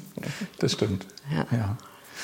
[0.60, 1.04] Das stimmt.
[1.34, 1.46] Ja.
[1.50, 1.76] ja.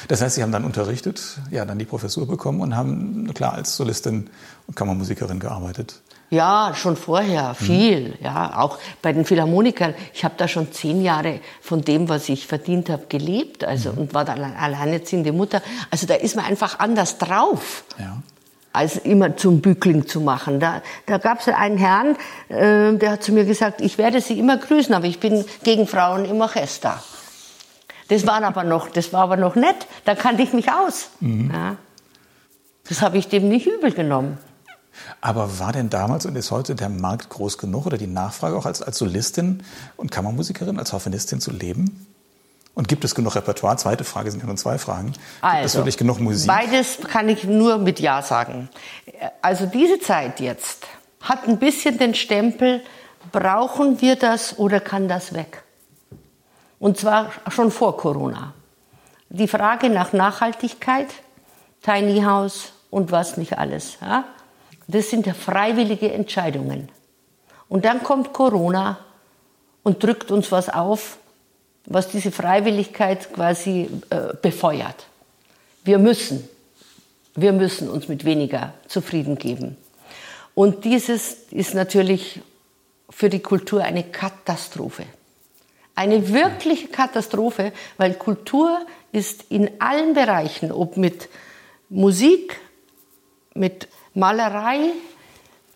[0.06, 3.76] Das heißt, Sie haben dann unterrichtet, ja, dann die Professur bekommen und haben klar als
[3.76, 4.30] Solistin
[4.68, 6.00] und Kammermusikerin gearbeitet.
[6.30, 8.10] Ja, schon vorher, viel.
[8.10, 8.14] Mhm.
[8.24, 9.94] Ja, auch bei den Philharmonikern.
[10.12, 13.64] Ich habe da schon zehn Jahre von dem, was ich verdient habe, gelebt.
[13.64, 13.98] Also mhm.
[13.98, 15.62] und war dann alleinerziehende Mutter.
[15.90, 17.84] Also da ist man einfach anders drauf.
[17.98, 18.18] Ja.
[18.74, 20.60] Als immer zum Bückling zu machen.
[20.60, 22.16] Da, da gab es einen Herrn,
[22.48, 25.86] äh, der hat zu mir gesagt, ich werde Sie immer grüßen, aber ich bin gegen
[25.86, 27.02] Frauen im Orchester.
[28.08, 29.86] Das war aber noch, das war aber noch nett.
[30.04, 31.08] Da kannte ich mich aus.
[31.20, 31.50] Mhm.
[31.52, 31.76] Ja.
[32.88, 34.38] Das habe ich dem nicht übel genommen.
[35.20, 38.66] Aber war denn damals und ist heute der Markt groß genug oder die Nachfrage auch
[38.66, 39.62] als, als Solistin
[39.96, 42.06] und Kammermusikerin, als Harfenistin zu leben?
[42.74, 43.76] Und gibt es genug Repertoire?
[43.76, 45.12] Zweite Frage sind ja nur zwei Fragen.
[45.40, 46.46] Also, gibt es wirklich genug Musik?
[46.46, 48.68] Beides kann ich nur mit Ja sagen.
[49.42, 50.86] Also diese Zeit jetzt
[51.20, 52.82] hat ein bisschen den Stempel,
[53.32, 55.64] brauchen wir das oder kann das weg?
[56.78, 58.54] Und zwar schon vor Corona.
[59.28, 61.08] Die Frage nach Nachhaltigkeit,
[61.82, 63.98] Tiny House und was nicht alles.
[64.00, 64.24] Ja?
[64.88, 66.88] Das sind ja freiwillige Entscheidungen.
[67.68, 68.98] Und dann kommt Corona
[69.82, 71.18] und drückt uns was auf,
[71.84, 75.06] was diese Freiwilligkeit quasi äh, befeuert.
[75.84, 76.48] Wir müssen,
[77.34, 79.76] wir müssen uns mit weniger zufrieden geben.
[80.54, 82.40] Und dieses ist natürlich
[83.10, 85.04] für die Kultur eine Katastrophe.
[85.94, 91.28] Eine wirkliche Katastrophe, weil Kultur ist in allen Bereichen, ob mit
[91.88, 92.60] Musik,
[93.54, 94.92] mit Malerei,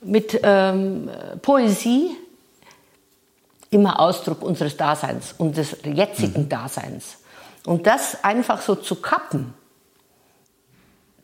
[0.01, 1.09] mit ähm,
[1.43, 2.17] Poesie
[3.71, 6.49] immer Ausdruck unseres Daseins, unseres jetzigen mhm.
[6.49, 7.19] Daseins.
[7.65, 9.55] Und das einfach so zu kappen,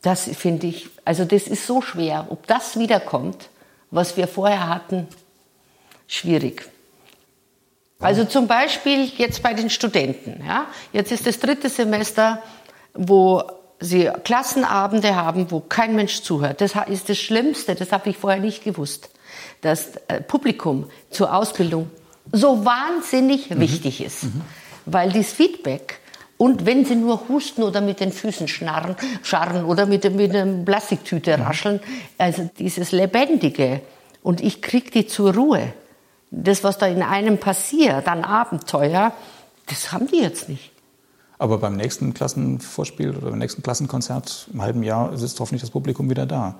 [0.01, 2.27] das finde ich, also das ist so schwer.
[2.29, 3.49] Ob das wiederkommt,
[3.91, 5.07] was wir vorher hatten,
[6.07, 6.69] schwierig.
[7.99, 10.41] Also zum Beispiel jetzt bei den Studenten.
[10.45, 10.67] Ja?
[10.93, 12.41] Jetzt ist das dritte Semester,
[12.93, 13.43] wo
[13.79, 16.61] sie Klassenabende haben, wo kein Mensch zuhört.
[16.61, 19.09] Das ist das Schlimmste, das habe ich vorher nicht gewusst.
[19.61, 21.89] Das äh, Publikum zur Ausbildung
[22.31, 23.59] so wahnsinnig mhm.
[23.59, 24.25] wichtig ist.
[24.25, 24.41] Mhm.
[24.85, 25.99] Weil dieses Feedback
[26.37, 30.63] und wenn sie nur husten oder mit den Füßen schnarren, scharren oder mit, mit einer
[30.63, 31.43] Plastiktüte mhm.
[31.43, 31.79] rascheln,
[32.17, 33.81] also dieses Lebendige.
[34.23, 35.73] Und ich kriege die zur Ruhe.
[36.31, 39.11] Das, was da in einem passiert, an Abenteuer,
[39.65, 40.71] das haben die jetzt nicht.
[41.39, 46.09] Aber beim nächsten Klassenvorspiel oder beim nächsten Klassenkonzert im halben Jahr sitzt hoffentlich das Publikum
[46.09, 46.55] wieder da.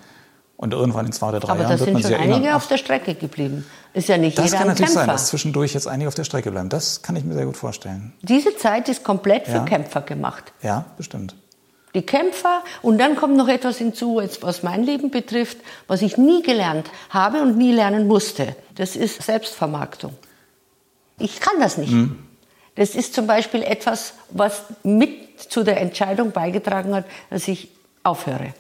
[0.56, 2.78] Und irgendwann in zwei oder drei Aber Jahren wird man sind schon einige auf der
[2.78, 3.66] Strecke geblieben.
[3.94, 5.06] Ist ja nicht das jeder kann natürlich Kämpfer.
[5.06, 6.70] sein, dass zwischendurch jetzt einige auf der Strecke bleiben.
[6.70, 8.14] Das kann ich mir sehr gut vorstellen.
[8.24, 9.66] Diese Zeit ist komplett für Ja.
[9.66, 10.52] Kämpfer gemacht.
[10.62, 11.36] Ja, bestimmt.
[11.96, 16.18] Die die Kämpfer und dann kommt noch etwas hinzu, was mein Leben betrifft, was ich
[16.18, 18.56] nie gelernt habe und nie lernen musste.
[18.76, 20.14] Das ist Selbstvermarktung.
[21.18, 21.92] Ich kann das nicht.
[21.92, 22.18] Mhm.
[22.80, 27.68] Das ist zum Beispiel etwas, was mit zu der Entscheidung beigetragen hat, dass ich
[28.04, 28.54] aufhöre.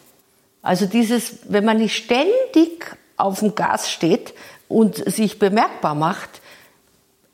[0.62, 4.34] Also dieses, wenn man nicht ständig auf dem Gas steht
[4.68, 6.42] und sich bemerkbar macht,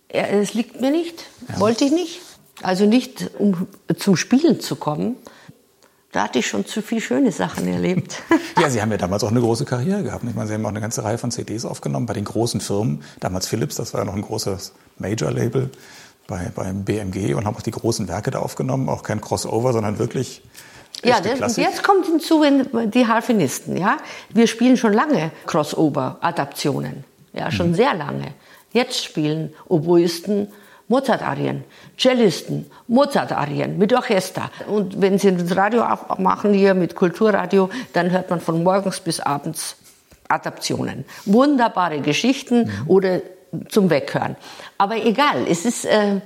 [0.10, 1.60] es liegt mir nicht, ja.
[1.60, 2.22] wollte ich nicht.
[2.62, 3.68] Also nicht, um
[3.98, 5.16] zum Spielen zu kommen.
[6.12, 8.22] Da hatte ich schon zu viele schöne Sachen erlebt.
[8.62, 10.24] ja, Sie haben ja damals auch eine große Karriere gehabt.
[10.24, 13.04] Ich meine, Sie haben auch eine ganze Reihe von CDs aufgenommen bei den großen Firmen.
[13.22, 15.72] Damals Philips, das war ja noch ein großes Major-Label
[16.28, 18.90] bei, beim BMG und haben auch die großen Werke da aufgenommen.
[18.90, 20.42] Auch kein Crossover, sondern wirklich
[21.04, 22.44] ja, das, jetzt kommt hinzu
[22.88, 23.78] die Harfenisten.
[23.78, 23.98] Ja?
[24.30, 27.04] Wir spielen schon lange Crossover-Adaptionen.
[27.34, 27.76] Ja, schon mhm.
[27.76, 28.34] sehr lange.
[28.72, 30.48] Jetzt spielen Oboisten
[30.88, 31.64] Mozart-Arien,
[31.98, 34.52] Cellisten, Mozart-Arien mit Orchester.
[34.68, 35.84] Und wenn Sie das Radio
[36.18, 39.78] machen hier mit Kulturradio, dann hört man von morgens bis abends
[40.28, 41.06] Adaptionen.
[41.26, 42.88] Wunderbare Geschichten mhm.
[42.88, 43.22] oder
[43.70, 44.36] zum Weghören.
[44.78, 46.22] Aber egal, es ist äh,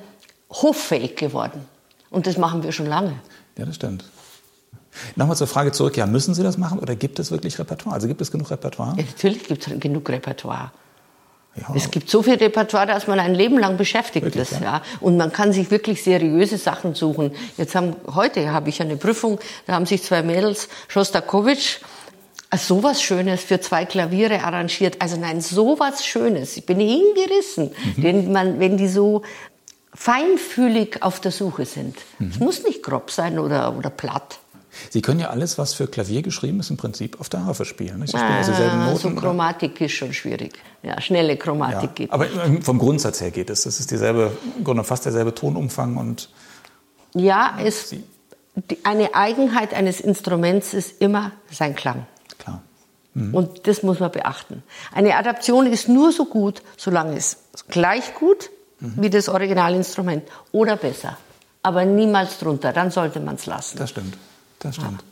[0.49, 1.65] hoffähig geworden.
[2.09, 3.13] Und das machen wir schon lange.
[3.57, 4.05] Ja, das stimmt.
[5.15, 7.93] Nochmal zur Frage zurück, ja, müssen Sie das machen oder gibt es wirklich Repertoire?
[7.93, 8.95] Also gibt es genug Repertoire?
[8.97, 10.71] Ja, natürlich gibt es genug Repertoire.
[11.55, 11.75] Ja.
[11.75, 14.61] Es gibt so viel Repertoire, dass man ein Leben lang beschäftigt wirklich, ist.
[14.61, 14.61] Ja.
[14.61, 14.81] ja.
[14.99, 17.31] Und man kann sich wirklich seriöse Sachen suchen.
[17.57, 21.81] Jetzt haben, heute habe ich eine Prüfung, da haben sich zwei Mädels, Shostakovich,
[22.49, 24.97] also sowas Schönes für zwei Klaviere arrangiert.
[24.99, 26.57] Also nein, sowas Schönes.
[26.57, 28.03] Ich bin hingerissen, mhm.
[28.03, 29.21] wenn, man, wenn die so
[29.93, 31.97] feinfühlig auf der Suche sind.
[32.17, 32.29] Mhm.
[32.29, 34.39] Es muss nicht grob sein oder, oder platt.
[34.89, 38.01] Sie können ja alles, was für Klavier geschrieben ist, im Prinzip auf der Harfe spielen.
[38.05, 38.97] Sie spielen also dieselben Noten.
[38.97, 39.85] So Chromatik oder?
[39.85, 40.59] ist schon schwierig.
[40.83, 42.11] Ja, schnelle Chromatik ja, geht.
[42.11, 42.27] Aber
[42.61, 43.63] vom Grundsatz her geht es.
[43.63, 46.29] Das ist dieselbe, im Grunde fast derselbe Tonumfang und.
[47.13, 47.95] Ja, es,
[48.83, 52.05] eine Eigenheit eines Instruments ist immer sein Klang.
[53.13, 53.33] Mhm.
[53.33, 54.63] Und das muss man beachten.
[54.93, 57.37] Eine Adaption ist nur so gut, solange es
[57.69, 58.93] gleich gut mhm.
[58.97, 61.17] wie das Originalinstrument oder besser.
[61.61, 63.77] Aber niemals drunter, dann sollte man es lassen.
[63.77, 64.15] Das stimmt
[64.59, 65.03] das stimmt.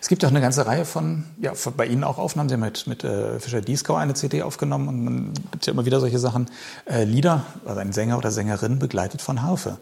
[0.00, 2.48] Es gibt auch eine ganze Reihe von, ja, bei Ihnen auch Aufnahmen.
[2.48, 5.84] Sie haben mit, mit äh, Fischer Dieskau eine CD aufgenommen und man gibt ja immer
[5.84, 6.50] wieder solche Sachen.
[6.86, 9.78] Äh, Lieder, also ein Sänger oder Sängerin begleitet von Harfe.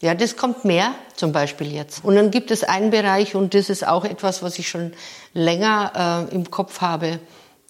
[0.00, 2.04] Ja, das kommt mehr zum Beispiel jetzt.
[2.04, 4.92] Und dann gibt es einen Bereich, und das ist auch etwas, was ich schon
[5.34, 7.18] länger äh, im Kopf habe.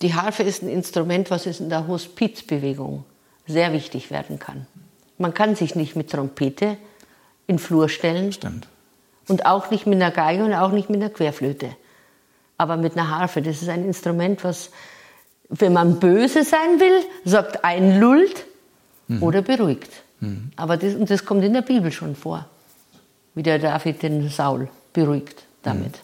[0.03, 3.05] Die Harfe ist ein Instrument, was in der Hospizbewegung
[3.47, 4.67] sehr wichtig werden kann.
[5.17, 6.77] Man kann sich nicht mit Trompete
[7.47, 8.33] in Flur stellen.
[8.33, 8.69] Stimmt.
[9.27, 11.71] Und auch nicht mit einer Geige und auch nicht mit einer Querflöte.
[12.59, 13.43] Aber mit einer Harfe.
[13.43, 14.71] Das ist ein Instrument, was,
[15.49, 18.45] wenn man böse sein will, sagt einlullt
[19.09, 19.23] mhm.
[19.23, 19.91] oder beruhigt.
[20.21, 20.51] Mhm.
[20.57, 22.47] Aber das, und das kommt in der Bibel schon vor.
[23.35, 26.03] Wie der David den Saul beruhigt damit.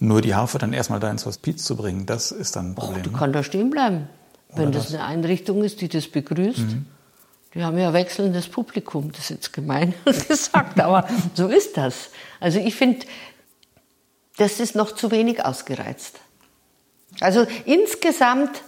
[0.00, 0.08] Mhm.
[0.08, 2.98] Nur die Harfe dann erstmal da ins Hospiz zu bringen, das ist dann ein Problem.
[2.98, 3.18] Och, du ne?
[3.18, 4.08] kannst da stehen bleiben.
[4.50, 6.58] Oder wenn das eine Einrichtung ist, die das begrüßt.
[6.58, 6.86] Mhm.
[7.52, 9.94] Wir haben ja wechselndes Publikum, das ist jetzt gemein
[10.28, 12.10] gesagt, aber so ist das.
[12.40, 13.06] Also ich finde,
[14.36, 16.20] das ist noch zu wenig ausgereizt.
[17.20, 18.62] Also insgesamt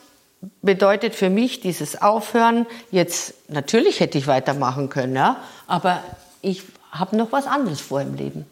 [0.63, 6.03] bedeutet für mich dieses Aufhören, jetzt natürlich hätte ich weitermachen können, ja, aber
[6.43, 8.47] ich habe noch was anderes vor im Leben.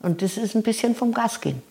[0.00, 1.62] Und das ist ein bisschen vom Gas gehen.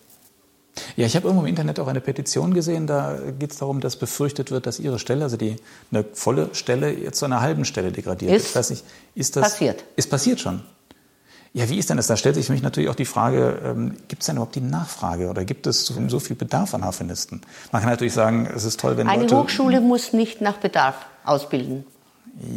[0.96, 3.96] Ja, ich habe irgendwo im Internet auch eine Petition gesehen, da geht es darum, dass
[3.96, 5.56] befürchtet wird, dass Ihre Stelle, also die,
[5.90, 8.50] eine volle Stelle, jetzt zu einer halben Stelle degradiert ist.
[8.50, 9.84] Ich weiß nicht, ist das passiert?
[9.96, 10.62] Ist passiert schon.
[11.56, 12.06] Ja, wie ist denn das?
[12.06, 14.60] Da stellt sich für mich natürlich auch die Frage, ähm, gibt es denn überhaupt die
[14.60, 17.40] Nachfrage oder gibt es so, so viel Bedarf an Harfenisten?
[17.72, 19.38] Man kann natürlich sagen, es ist toll, wenn Eine Leute...
[19.38, 21.86] Hochschule muss nicht nach Bedarf ausbilden.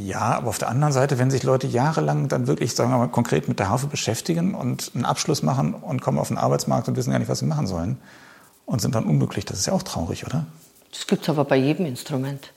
[0.04, 3.08] Ja, aber auf der anderen Seite, wenn sich Leute jahrelang dann wirklich, sagen wir mal,
[3.08, 6.98] konkret mit der Harfe beschäftigen und einen Abschluss machen und kommen auf den Arbeitsmarkt und
[6.98, 8.00] wissen gar nicht, was sie machen sollen
[8.66, 10.46] und sind dann unglücklich, das ist ja auch traurig, oder?
[10.92, 12.52] Das gibt es aber bei jedem Instrument.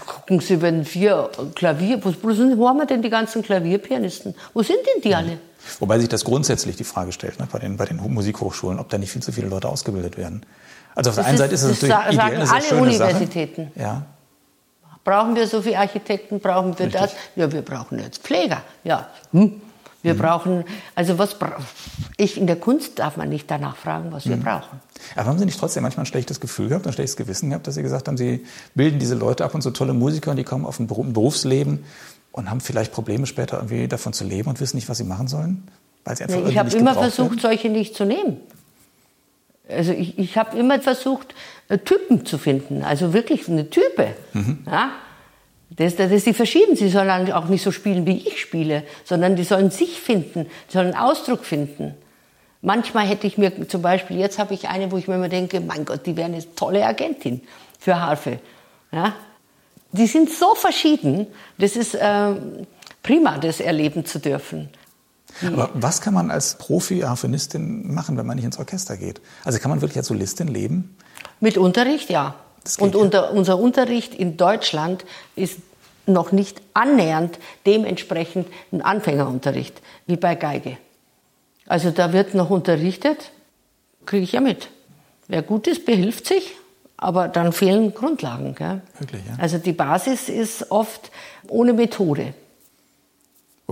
[0.00, 4.34] Gucken Sie, wenn wir Klavier, wo, sind, wo haben wir denn die ganzen Klavierpianisten?
[4.54, 5.38] Wo sind denn die alle?
[5.78, 8.98] Wobei sich das grundsätzlich die Frage stellt, ne, bei, den, bei den Musikhochschulen, ob da
[8.98, 10.44] nicht viel zu viele Leute ausgebildet werden.
[10.94, 13.70] Also auf der einen Seite ist es natürlich ideell, eine sehr alle Universitäten.
[13.74, 13.80] Sache.
[13.80, 14.02] Ja.
[15.04, 16.40] Brauchen wir so viele Architekten?
[16.40, 17.00] Brauchen wir Richtig.
[17.00, 17.14] das?
[17.36, 18.62] Ja, wir brauchen jetzt Pfleger.
[18.84, 19.08] Ja.
[19.32, 19.60] Hm.
[20.02, 20.18] Wir mhm.
[20.18, 21.36] brauchen, also was
[22.16, 24.42] ich in der Kunst darf man nicht danach fragen, was wir mhm.
[24.42, 24.80] brauchen.
[25.14, 27.76] Aber haben Sie nicht trotzdem manchmal ein schlechtes Gefühl gehabt, ein schlechtes Gewissen gehabt, dass
[27.76, 30.66] Sie gesagt haben, Sie bilden diese Leute ab und so tolle Musiker und die kommen
[30.66, 31.84] auf ein Berufsleben
[32.32, 35.28] und haben vielleicht Probleme später irgendwie davon zu leben und wissen nicht, was sie machen
[35.28, 35.68] sollen?
[36.04, 37.40] Weil sie einfach nee, ich habe immer versucht, werden?
[37.40, 38.38] solche nicht zu nehmen.
[39.68, 41.34] Also ich, ich habe immer versucht,
[41.68, 44.14] äh, Typen zu finden, also wirklich eine Type.
[44.32, 44.64] Mhm.
[44.66, 44.90] Ja?
[45.76, 46.76] Das, das ist die verschieden.
[46.76, 50.72] Sie sollen auch nicht so spielen, wie ich spiele, sondern die sollen sich finden, die
[50.72, 51.94] sollen Ausdruck finden.
[52.60, 55.60] Manchmal hätte ich mir zum Beispiel, jetzt habe ich eine, wo ich mir immer denke,
[55.60, 57.42] mein Gott, die wäre eine tolle Agentin
[57.78, 58.38] für Harfe.
[58.92, 59.14] Ja?
[59.90, 61.26] Die sind so verschieden,
[61.58, 62.34] das ist äh,
[63.02, 64.70] prima, das erleben zu dürfen.
[65.46, 69.20] Aber was kann man als Profi-Harfenistin machen, wenn man nicht ins Orchester geht?
[69.44, 70.96] Also kann man wirklich als Solistin leben?
[71.40, 72.36] Mit Unterricht, ja.
[72.78, 75.04] Und unter, unser Unterricht in Deutschland
[75.36, 75.58] ist
[76.06, 80.78] noch nicht annähernd dementsprechend ein Anfängerunterricht wie bei Geige.
[81.66, 83.30] Also da wird noch unterrichtet,
[84.04, 84.68] kriege ich ja mit.
[85.28, 86.54] Wer gut ist, behilft sich,
[86.96, 88.54] aber dann fehlen Grundlagen.
[88.54, 88.80] Gell?
[88.98, 89.36] Wirklich, ja?
[89.38, 91.10] Also die Basis ist oft
[91.48, 92.34] ohne Methode.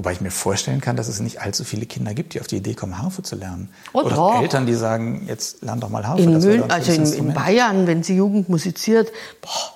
[0.01, 2.57] Wobei ich mir vorstellen kann, dass es nicht allzu viele Kinder gibt, die auf die
[2.57, 3.69] Idee kommen, Harfe zu lernen.
[3.93, 4.41] Oh, Oder doch.
[4.41, 6.23] Eltern, die sagen, jetzt lern doch mal Harfe.
[6.23, 9.75] In, Mün also in, in, Bayern, wenn sie Jugend musiziert, boah,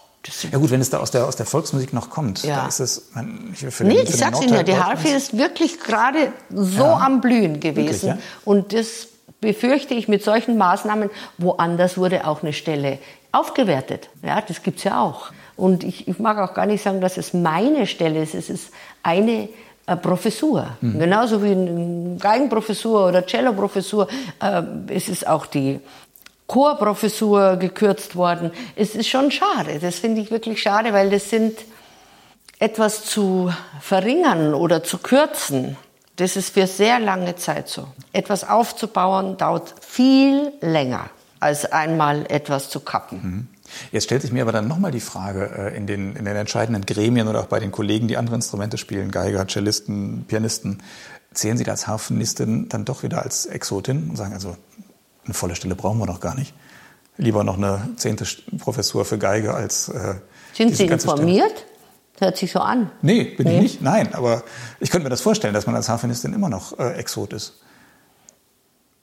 [0.50, 2.56] ja gut, wenn es da aus der, aus der Volksmusik noch kommt, ja.
[2.56, 5.78] da ist es man, für Nee, den, ich sag's Ihnen ja, die Harfe ist wirklich
[5.78, 7.00] gerade so ja.
[7.00, 7.86] am Blühen gewesen.
[7.86, 8.18] Wirklich, ja?
[8.46, 9.08] Und das
[9.42, 12.98] befürchte ich mit solchen Maßnahmen, woanders wurde auch eine Stelle
[13.30, 14.08] aufgewertet.
[14.22, 15.32] Ja, das gibt's ja auch.
[15.54, 18.34] Und ich, ich mag auch gar nicht sagen, dass es meine Stelle ist.
[18.34, 18.70] Es ist
[19.02, 19.50] eine
[19.86, 20.76] Professur.
[20.80, 20.98] Mhm.
[20.98, 24.08] Genauso wie eine Geigenprofessur oder Celloprofessur.
[24.40, 25.80] Äh, es ist auch die
[26.46, 28.50] Chorprofessur gekürzt worden.
[28.76, 29.78] Es ist schon schade.
[29.80, 31.58] Das finde ich wirklich schade, weil das sind
[32.58, 35.76] etwas zu verringern oder zu kürzen.
[36.16, 37.88] Das ist für sehr lange Zeit so.
[38.12, 43.20] Etwas aufzubauen dauert viel länger, als einmal etwas zu kappen.
[43.22, 43.53] Mhm.
[43.92, 46.86] Jetzt stellt sich mir aber dann nochmal die Frage äh, in den, in den entscheidenden
[46.86, 50.82] Gremien oder auch bei den Kollegen, die andere Instrumente spielen, Geiger, Cellisten, Pianisten,
[51.32, 54.56] zählen Sie da als Harfenistin dann doch wieder als Exotin und sagen, also
[55.24, 56.54] eine volle Stelle brauchen wir doch gar nicht.
[57.16, 58.26] Lieber noch eine zehnte
[58.58, 59.88] Professur für Geige als.
[59.88, 60.16] Äh,
[60.52, 61.50] Sind Sie informiert?
[61.50, 61.74] Stelle.
[62.18, 62.90] Hört sich so an.
[63.02, 63.56] Nee, bin nee.
[63.56, 63.82] ich nicht.
[63.82, 64.44] Nein, aber
[64.78, 67.54] ich könnte mir das vorstellen, dass man als Harfenistin immer noch äh, Exot ist.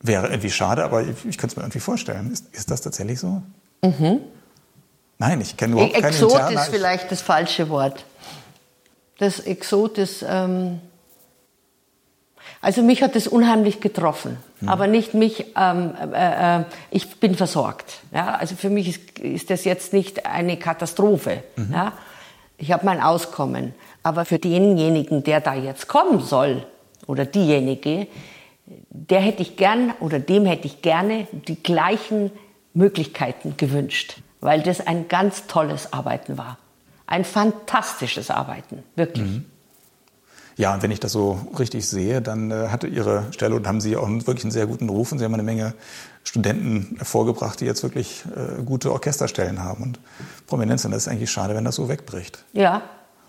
[0.01, 2.31] Wäre irgendwie schade, aber ich, ich könnte es mir irgendwie vorstellen.
[2.31, 3.43] Ist, ist das tatsächlich so?
[3.83, 4.21] Mhm.
[5.21, 8.03] Nein, ich kenne überhaupt Exot keine Exot ist vielleicht das falsche Wort.
[9.19, 10.25] Das Exot ist.
[10.27, 10.81] Ähm
[12.59, 14.69] also mich hat das unheimlich getroffen, mhm.
[14.69, 15.45] aber nicht mich.
[15.55, 17.99] Ähm, äh, äh, ich bin versorgt.
[18.11, 18.33] Ja?
[18.33, 21.43] Also für mich ist, ist das jetzt nicht eine Katastrophe.
[21.55, 21.71] Mhm.
[21.71, 21.93] Ja?
[22.57, 23.75] Ich habe mein Auskommen.
[24.01, 26.65] Aber für denjenigen, der da jetzt kommen soll
[27.05, 28.07] oder diejenige,
[28.89, 32.31] der hätte ich gern oder dem hätte ich gerne die gleichen
[32.73, 36.57] Möglichkeiten gewünscht, weil das ein ganz tolles Arbeiten war.
[37.07, 39.27] Ein fantastisches Arbeiten, wirklich.
[39.27, 39.45] Mhm.
[40.57, 43.81] Ja, und wenn ich das so richtig sehe, dann äh, hatte Ihre Stelle und haben
[43.81, 45.73] Sie auch wirklich einen sehr guten Ruf und Sie haben eine Menge
[46.23, 49.99] Studenten hervorgebracht, die jetzt wirklich äh, gute Orchesterstellen haben und
[50.47, 50.85] Prominenz.
[50.85, 52.43] Und das ist eigentlich schade, wenn das so wegbricht.
[52.53, 52.81] Ja.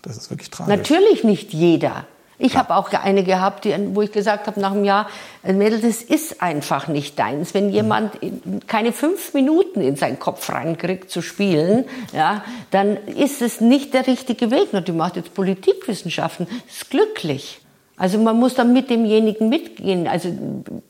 [0.02, 0.76] Das ist wirklich tragisch.
[0.76, 2.06] Natürlich nicht jeder.
[2.42, 5.08] Ich habe auch eine gehabt, die, wo ich gesagt habe nach einem Jahr,
[5.44, 7.54] äh, Mädel, das ist einfach nicht deins.
[7.54, 8.18] Wenn jemand
[8.66, 14.08] keine fünf Minuten in seinen Kopf reinkriegt zu spielen, ja, dann ist es nicht der
[14.08, 14.70] richtige Weg.
[14.72, 17.60] Na, die macht jetzt Politikwissenschaften, ist glücklich.
[17.96, 20.08] Also man muss dann mit demjenigen mitgehen.
[20.08, 20.30] Also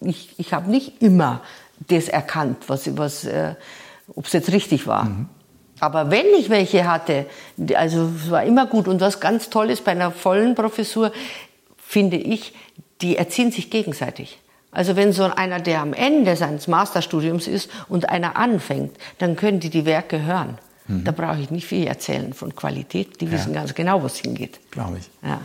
[0.00, 1.42] ich, ich habe nicht immer
[1.88, 3.54] das erkannt, was, was äh,
[4.14, 5.04] ob es jetzt richtig war.
[5.04, 5.28] Mhm.
[5.82, 7.26] Aber wenn ich welche hatte,
[7.74, 8.86] also es war immer gut.
[8.86, 11.10] Und was ganz toll ist bei einer vollen Professur,
[11.76, 12.54] finde ich,
[13.00, 14.38] die erziehen sich gegenseitig.
[14.70, 19.58] Also wenn so einer, der am Ende seines Masterstudiums ist und einer anfängt, dann können
[19.58, 20.56] die die Werke hören.
[20.86, 21.02] Mhm.
[21.02, 23.20] Da brauche ich nicht viel erzählen von Qualität.
[23.20, 23.58] Die wissen ja.
[23.58, 24.60] ganz genau, wo es hingeht.
[24.70, 25.10] Glaube ich.
[25.28, 25.40] Ja.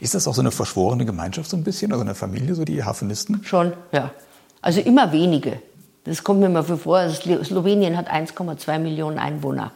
[0.00, 2.82] Ist das auch so eine verschworene Gemeinschaft so ein bisschen, also eine Familie, so die
[2.82, 3.44] Hafenisten?
[3.44, 4.10] Schon, ja.
[4.60, 5.62] Also immer wenige.
[6.06, 6.98] Das kommt mir mal vor.
[6.98, 9.72] Also Slowenien hat 1,2 Millionen Einwohner.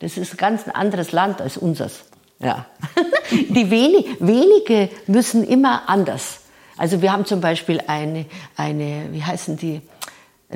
[0.00, 2.04] Das ist ein ganz anderes Land als unseres.
[2.40, 2.66] Ja.
[3.30, 6.40] Die wenig, wenige müssen immer anders.
[6.76, 9.80] Also wir haben zum Beispiel eine, eine wie heißen die,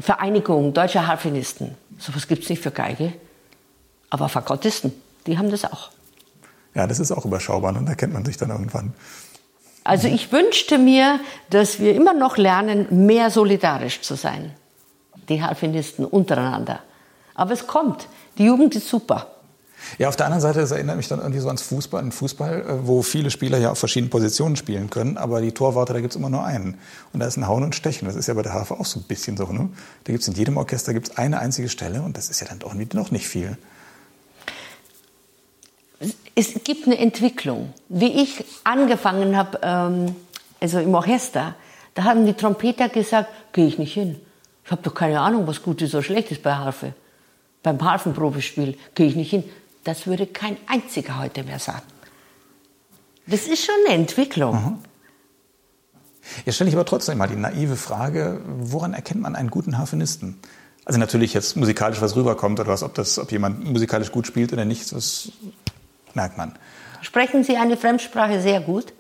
[0.00, 1.74] Vereinigung deutscher Harfenisten.
[1.98, 3.12] Sowas gibt es nicht für Geige.
[4.10, 4.92] Aber Fagottisten,
[5.26, 5.90] die haben das auch.
[6.74, 8.94] Ja, das ist auch überschaubar und da kennt man sich dann irgendwann.
[9.84, 14.54] Also ich wünschte mir, dass wir immer noch lernen, mehr solidarisch zu sein
[15.28, 16.80] die Harfenisten untereinander.
[17.34, 18.08] Aber es kommt.
[18.36, 19.26] Die Jugend ist super.
[19.98, 22.60] Ja, auf der anderen Seite, das erinnert mich dann irgendwie so ans Fußball, an Fußball,
[22.60, 26.12] äh, wo viele Spieler ja auf verschiedenen Positionen spielen können, aber die Torwarte, da gibt
[26.12, 26.78] es immer nur einen.
[27.12, 28.06] Und da ist ein Hauen und Stechen.
[28.06, 29.46] Das ist ja bei der Harfe auch so ein bisschen so.
[29.46, 29.70] Ne?
[30.04, 32.58] Da gibt es in jedem Orchester gibt's eine einzige Stelle und das ist ja dann
[32.58, 33.56] doch nicht, noch nicht viel.
[36.34, 37.72] Es gibt eine Entwicklung.
[37.88, 40.16] Wie ich angefangen habe, ähm,
[40.60, 41.54] also im Orchester,
[41.94, 44.20] da haben die Trompeter gesagt, gehe ich nicht hin.
[44.68, 46.92] Ich habe doch keine Ahnung, was gut ist oder schlecht ist bei Harfe.
[47.62, 49.44] Beim Harfenprobespiel gehe ich nicht hin.
[49.82, 51.86] Das würde kein einziger heute mehr sagen.
[53.26, 54.54] Das ist schon eine Entwicklung.
[54.62, 54.78] Mhm.
[56.44, 60.38] Jetzt stelle ich aber trotzdem mal die naive Frage, woran erkennt man einen guten Harfenisten?
[60.84, 64.52] Also natürlich jetzt musikalisch was rüberkommt oder was, ob, das, ob jemand musikalisch gut spielt
[64.52, 65.32] oder nicht, das
[66.12, 66.58] merkt man.
[67.00, 68.92] Sprechen Sie eine Fremdsprache sehr gut?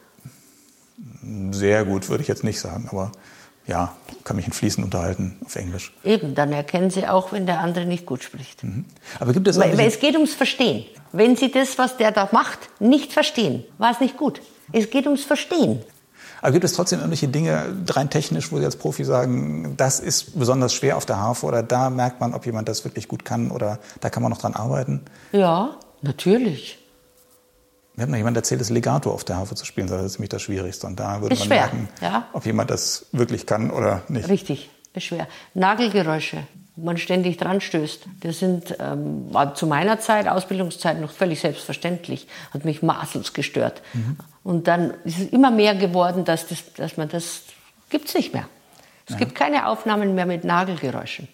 [1.50, 3.12] Sehr gut, würde ich jetzt nicht sagen, aber
[3.68, 5.92] ja, kann mich in Fließen unterhalten auf Englisch.
[6.02, 8.64] Eben, dann erkennen Sie auch, wenn der andere nicht gut spricht.
[8.64, 8.86] Mhm.
[9.20, 10.84] Aber gibt es weil, es geht ums Verstehen.
[11.12, 14.40] Wenn Sie das, was der da macht, nicht verstehen, war es nicht gut.
[14.72, 15.82] Es geht ums Verstehen.
[16.40, 20.38] Aber gibt es trotzdem irgendwelche Dinge, rein technisch, wo Sie als Profi sagen, das ist
[20.38, 23.50] besonders schwer auf der Harfe oder da merkt man, ob jemand das wirklich gut kann
[23.50, 25.02] oder da kann man noch dran arbeiten?
[25.32, 26.78] Ja, natürlich.
[27.98, 30.28] Mir hat noch jemand erzählt, das Legato auf der Harfe zu spielen, das ist ziemlich
[30.28, 30.86] das Schwierigste.
[30.86, 32.28] Und da würde ist man schwer, merken, ja.
[32.32, 34.28] ob jemand das wirklich kann oder nicht.
[34.28, 35.26] Richtig, ist schwer.
[35.54, 41.10] Nagelgeräusche, wo man ständig dran stößt, das sind, ähm, war zu meiner Zeit, Ausbildungszeit, noch
[41.10, 42.28] völlig selbstverständlich.
[42.54, 43.82] Hat mich maßlos gestört.
[43.94, 44.16] Mhm.
[44.44, 47.42] Und dann ist es immer mehr geworden, dass, das, dass man das,
[47.90, 48.48] gibt's nicht mehr.
[49.06, 49.18] Es ja.
[49.18, 51.26] gibt keine Aufnahmen mehr mit Nagelgeräuschen.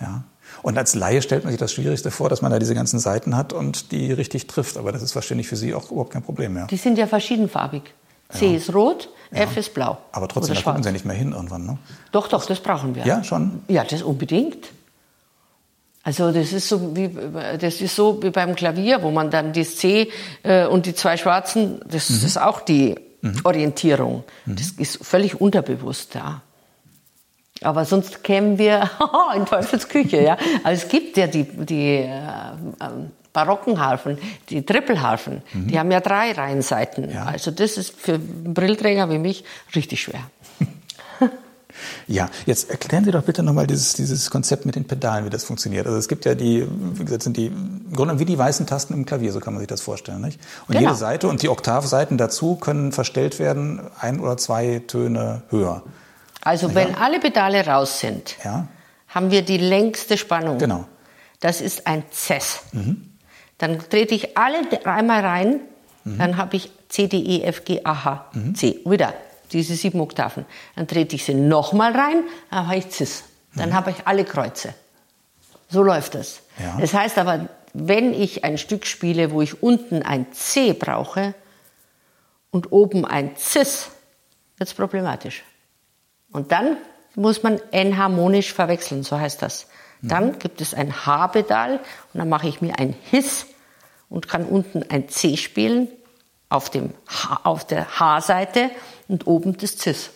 [0.00, 0.22] Ja.
[0.62, 3.36] Und als Laie stellt man sich das Schwierigste vor, dass man da diese ganzen Seiten
[3.36, 4.76] hat und die richtig trifft.
[4.76, 6.66] Aber das ist wahrscheinlich für Sie auch überhaupt kein Problem mehr.
[6.66, 7.82] Die sind ja verschiedenfarbig.
[8.30, 8.56] C ja.
[8.56, 9.42] ist rot, ja.
[9.42, 9.98] F ist blau.
[10.12, 11.78] Aber trotzdem, da gucken Sie nicht mehr hin irgendwann, ne?
[12.12, 13.06] Doch, doch, das brauchen wir.
[13.06, 13.62] Ja, schon?
[13.68, 14.68] Ja, das unbedingt.
[16.02, 17.10] Also das ist so wie
[17.58, 20.08] das ist so wie beim Klavier, wo man dann das C
[20.44, 22.26] äh, und die zwei Schwarzen, das mhm.
[22.26, 23.40] ist auch die mhm.
[23.42, 24.22] Orientierung.
[24.44, 24.54] Mhm.
[24.56, 26.42] Das ist völlig unterbewusst da.
[27.62, 28.90] Aber sonst kämen wir
[29.36, 30.36] in Teufelsküche, ja.
[30.62, 32.10] Also es gibt ja die, die äh,
[33.32, 35.68] barocken Harfen, die Trippelharfen, mhm.
[35.68, 37.10] die haben ja drei Reihenseiten.
[37.10, 37.24] Ja.
[37.26, 40.20] Also das ist für Brillträger wie mich richtig schwer.
[42.06, 45.44] Ja, jetzt erklären Sie doch bitte nochmal dieses, dieses Konzept mit den Pedalen, wie das
[45.44, 45.86] funktioniert.
[45.86, 48.94] Also es gibt ja die, wie gesagt, sind die, im Grunde wie die weißen Tasten
[48.94, 50.40] im Klavier, so kann man sich das vorstellen, nicht?
[50.68, 50.88] Und genau.
[50.88, 55.82] jede Seite und die Oktavseiten dazu können verstellt werden, ein oder zwei Töne höher.
[56.46, 58.68] Also wenn alle Pedale raus sind, ja.
[59.08, 60.58] haben wir die längste Spannung.
[60.58, 60.86] Genau.
[61.40, 62.60] Das ist ein Cess.
[62.70, 63.14] Mhm.
[63.58, 65.60] Dann trete ich alle einmal rein,
[66.04, 66.18] mhm.
[66.18, 68.54] dann habe ich C, D, E, F, G, A, H, mhm.
[68.54, 68.80] C.
[68.84, 69.12] Wieder
[69.50, 70.46] diese sieben Oktaven.
[70.76, 73.24] Dann trete ich sie nochmal rein, dann habe ich Cis.
[73.56, 73.74] Dann mhm.
[73.74, 74.72] habe ich alle Kreuze.
[75.68, 76.42] So läuft das.
[76.60, 76.76] Ja.
[76.80, 81.34] Das heißt aber, wenn ich ein Stück spiele, wo ich unten ein C brauche
[82.52, 83.88] und oben ein Cis,
[84.58, 85.42] wird es problematisch.
[86.36, 86.76] Und dann
[87.14, 89.68] muss man enharmonisch verwechseln, so heißt das.
[90.02, 90.08] Mhm.
[90.08, 91.80] Dann gibt es ein H-Pedal
[92.12, 93.46] und dann mache ich mir ein Hiss
[94.10, 95.88] und kann unten ein C spielen
[96.50, 98.70] auf, dem H, auf der H-Seite
[99.08, 100.10] und oben das Cis.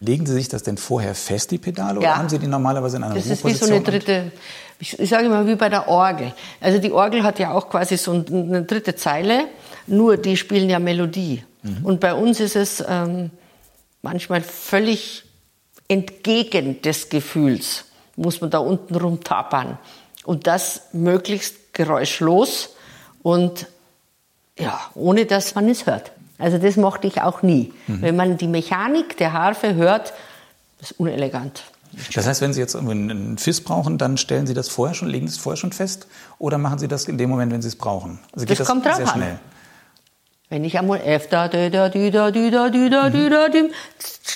[0.00, 2.10] Legen Sie sich das denn vorher fest, die Pedale, ja.
[2.10, 4.32] oder haben Sie die normalerweise in einer Das ist wie so eine dritte,
[4.80, 6.32] ich sage immer wie bei der Orgel.
[6.60, 9.46] Also die Orgel hat ja auch quasi so eine dritte Zeile,
[9.86, 11.44] nur die spielen ja Melodie.
[11.62, 11.84] Mhm.
[11.84, 13.30] Und bei uns ist es ähm,
[14.02, 15.27] manchmal völlig
[15.88, 19.78] entgegen des Gefühls, muss man da unten rumtapern.
[20.24, 22.70] Und das möglichst geräuschlos
[23.22, 23.66] und
[24.58, 26.12] ja, ohne dass man es hört.
[26.38, 27.72] Also das mochte ich auch nie.
[27.86, 28.02] Mhm.
[28.02, 30.12] Wenn man die Mechanik der Harfe hört,
[30.80, 31.64] ist unelegant.
[32.14, 35.26] Das heißt, wenn Sie jetzt einen Fiss brauchen, dann stellen Sie das vorher schon, legen
[35.26, 36.06] Sie es vorher schon fest
[36.38, 38.18] oder machen Sie das in dem Moment, wenn Sie es brauchen?
[38.32, 39.38] Also das, das kommt drauf sehr schnell.
[40.50, 43.60] Wenn ich einmal F da, da, da, da, da, da, da, da, da,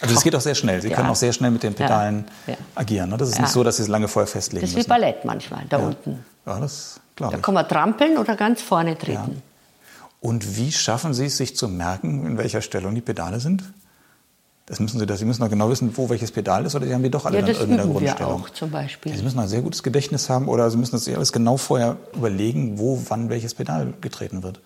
[0.02, 0.82] Also es geht auch sehr schnell.
[0.82, 0.96] Sie ja.
[0.96, 2.52] können auch sehr schnell mit den Pedalen ja.
[2.52, 2.58] Ja.
[2.74, 3.08] agieren.
[3.08, 3.16] Ne?
[3.16, 4.86] Das ist nicht so, dass Sie es lange vorher festlegen Das ist müssen.
[4.86, 6.24] wie Ballett manchmal, da unten.
[6.44, 7.40] Ja, das glaube ich.
[7.40, 9.42] Da kann man trampeln oder ganz vorne treten.
[10.20, 13.64] Und wie schaffen Sie es, sich zu merken, in welcher Stellung die Pedale sind?
[14.66, 16.94] Das müssen Sie, das, Sie müssen doch genau wissen, wo welches Pedal ist, oder Sie
[16.94, 18.40] haben die doch alle ja, das in üben Grundstellung.
[18.40, 19.16] Wir auch, zum Beispiel.
[19.16, 22.78] Sie müssen ein sehr gutes Gedächtnis haben, oder Sie müssen sich alles genau vorher überlegen,
[22.78, 24.60] wo, wann welches Pedal getreten wird.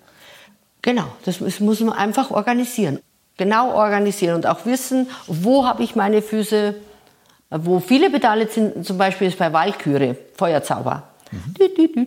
[0.87, 3.01] Genau, das muss man einfach organisieren.
[3.37, 6.77] Genau organisieren und auch wissen, wo habe ich meine Füße,
[7.51, 11.03] wo viele Pedale sind, zum Beispiel ist bei Walküre, Feuerzauber.
[11.33, 12.07] Mhm.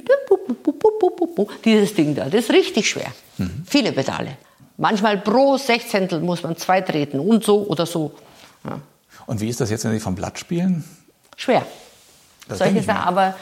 [1.65, 3.12] Dieses Ding da, das ist richtig schwer.
[3.38, 3.65] Mhm.
[3.68, 4.38] Viele Pedale.
[4.78, 8.13] Manchmal pro Sechzehntel muss man zwei treten und so oder so.
[8.63, 8.80] Ja.
[9.26, 10.86] Und wie ist das jetzt, wenn Sie vom Blatt spielen?
[11.36, 11.65] Schwer.
[12.48, 13.36] Das Solche Sachen, aber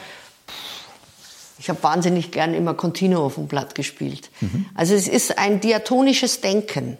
[1.58, 4.30] ich habe wahnsinnig gern immer Continuo auf dem Blatt gespielt.
[4.40, 4.66] Mhm.
[4.74, 6.98] Also es ist ein diatonisches Denken.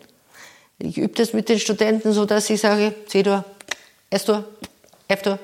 [0.79, 3.45] Ich übe das mit den Studenten so, dass ich sage, C-Dur,
[4.11, 4.45] S-Dur,
[5.09, 5.39] F-Dur,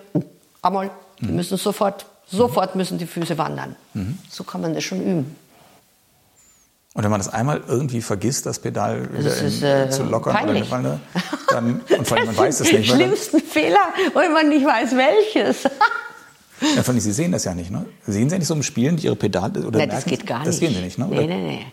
[0.63, 0.91] A-Moll.
[1.21, 1.37] Die mhm.
[1.37, 3.77] müssen sofort, sofort müssen die Füße wandern.
[3.95, 4.19] Mhm.
[4.31, 5.37] So kann man das schon üben.
[6.95, 10.33] Und wenn man das einmal irgendwie vergisst, das Pedal das ist, in, äh, zu lockern
[10.33, 10.69] peinlich.
[10.69, 11.01] oder ne,
[11.49, 12.97] dann und vor allem man weiß es nicht mehr.
[12.97, 15.65] Schlimmsten Fehler, weil man nicht weiß welches.
[16.77, 17.85] Ja, von Sie sehen das ja nicht, ne?
[18.07, 20.49] Sehen Sie nicht so im Spielen Ihre Pedale oder Nein, das geht gar nicht.
[20.49, 21.07] Das sehen Sie nicht, ne?
[21.07, 21.21] Oder?
[21.21, 21.67] Nee, nee, nee.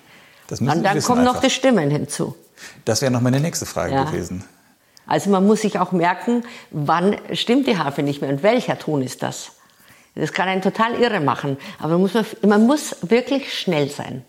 [0.47, 1.35] Das müssen Und dann kommen einfach.
[1.35, 2.35] noch die Stimmen hinzu.
[2.83, 4.03] Das wäre noch meine nächste Frage ja.
[4.03, 4.43] gewesen.
[5.07, 9.01] Also man muss sich auch merken, wann stimmt die Harfe nicht mehr und welcher Ton
[9.01, 9.51] ist das.
[10.15, 11.57] Das kann einen total irre machen.
[11.79, 14.23] Aber man muss, man muss wirklich schnell sein.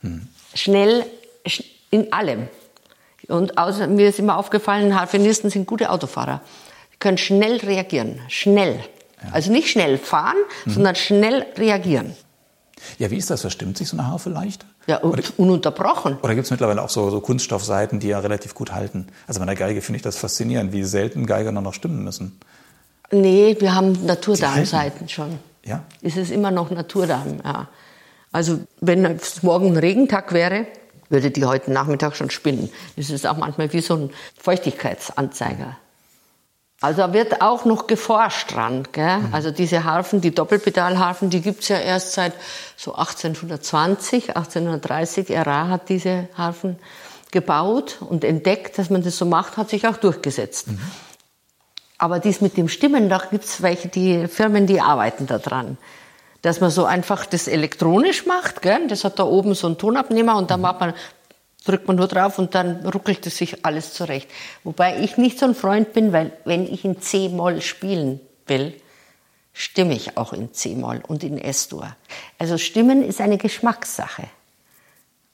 [0.00, 0.28] Hm.
[0.54, 1.06] Schnell
[1.90, 2.48] in allem.
[3.28, 6.40] Und außer, mir ist immer aufgefallen, Harfenisten sind gute Autofahrer.
[6.92, 8.20] Die können schnell reagieren.
[8.28, 8.80] Schnell.
[9.30, 10.70] Also nicht schnell fahren, mhm.
[10.72, 12.16] sondern schnell reagieren.
[12.98, 13.42] Ja, wie ist das?
[13.42, 14.66] Verstimmt sich so eine Harfe leicht?
[14.86, 16.18] Ja, oder, ununterbrochen.
[16.22, 19.06] Oder gibt es mittlerweile auch so, so Kunststoffseiten, die ja relativ gut halten?
[19.28, 22.40] Also bei der Geige finde ich das faszinierend, wie selten Geiger noch stimmen müssen.
[23.12, 25.38] Nee, wir haben Naturdarmseiten schon.
[25.64, 25.84] Ja?
[26.00, 27.68] Es ist immer noch Naturdarm, ja.
[28.32, 30.66] Also wenn es morgen ein Regentag wäre,
[31.10, 32.70] würde die heute Nachmittag schon spinnen.
[32.96, 34.10] Es ist auch manchmal wie so ein
[34.40, 35.76] Feuchtigkeitsanzeiger.
[36.82, 38.88] Also da wird auch noch geforscht dran.
[38.90, 39.18] Gell?
[39.18, 39.34] Mhm.
[39.34, 42.32] Also diese Harfen, die Doppelpedalharfen, die gibt's ja erst seit
[42.76, 45.30] so 1820, 1830.
[45.30, 46.76] Era hat diese Harfen
[47.30, 50.68] gebaut und entdeckt, dass man das so macht, hat sich auch durchgesetzt.
[50.68, 50.80] Mhm.
[51.98, 55.78] Aber dies mit dem Stimmen, da gibt's welche, die Firmen, die arbeiten da dran.
[56.42, 58.88] Dass man so einfach das elektronisch macht, gell?
[58.88, 60.62] das hat da oben so einen Tonabnehmer und dann mhm.
[60.62, 60.94] macht man
[61.64, 64.28] drückt man nur drauf und dann ruckelt es sich alles zurecht.
[64.64, 68.74] Wobei ich nicht so ein Freund bin, weil wenn ich in C-Moll spielen will,
[69.52, 71.94] stimme ich auch in C-Moll und in S-Dur.
[72.38, 74.24] Also Stimmen ist eine Geschmackssache.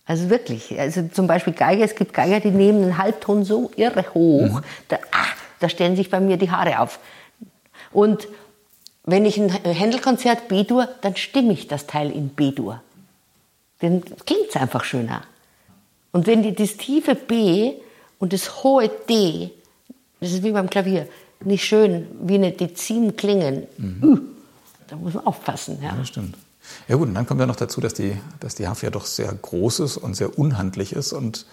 [0.06, 0.78] Also wirklich.
[0.78, 4.64] Also zum Beispiel Geiger, es gibt Geiger, die nehmen einen Halbton so irre hoch, mhm.
[4.88, 5.26] da, ah,
[5.60, 6.98] da stellen sich bei mir die Haare auf.
[7.92, 8.28] Und
[9.04, 12.82] wenn ich ein Händelkonzert B-Dur, dann stimme ich das Teil in B-Dur.
[13.80, 15.22] Dann klingt es einfach schöner.
[16.12, 17.74] Und wenn die, das tiefe B
[18.18, 19.50] und das hohe D,
[20.20, 21.08] das ist wie beim Klavier,
[21.44, 24.02] nicht schön wie eine Dezim klingen, mhm.
[24.02, 24.18] uh,
[24.88, 25.78] da muss man aufpassen.
[25.80, 25.90] Ja.
[25.90, 26.36] ja, das stimmt.
[26.86, 29.06] Ja gut, und dann kommt ja noch dazu, dass die, dass die Harfe ja doch
[29.06, 31.12] sehr groß ist und sehr unhandlich ist.
[31.12, 31.46] Und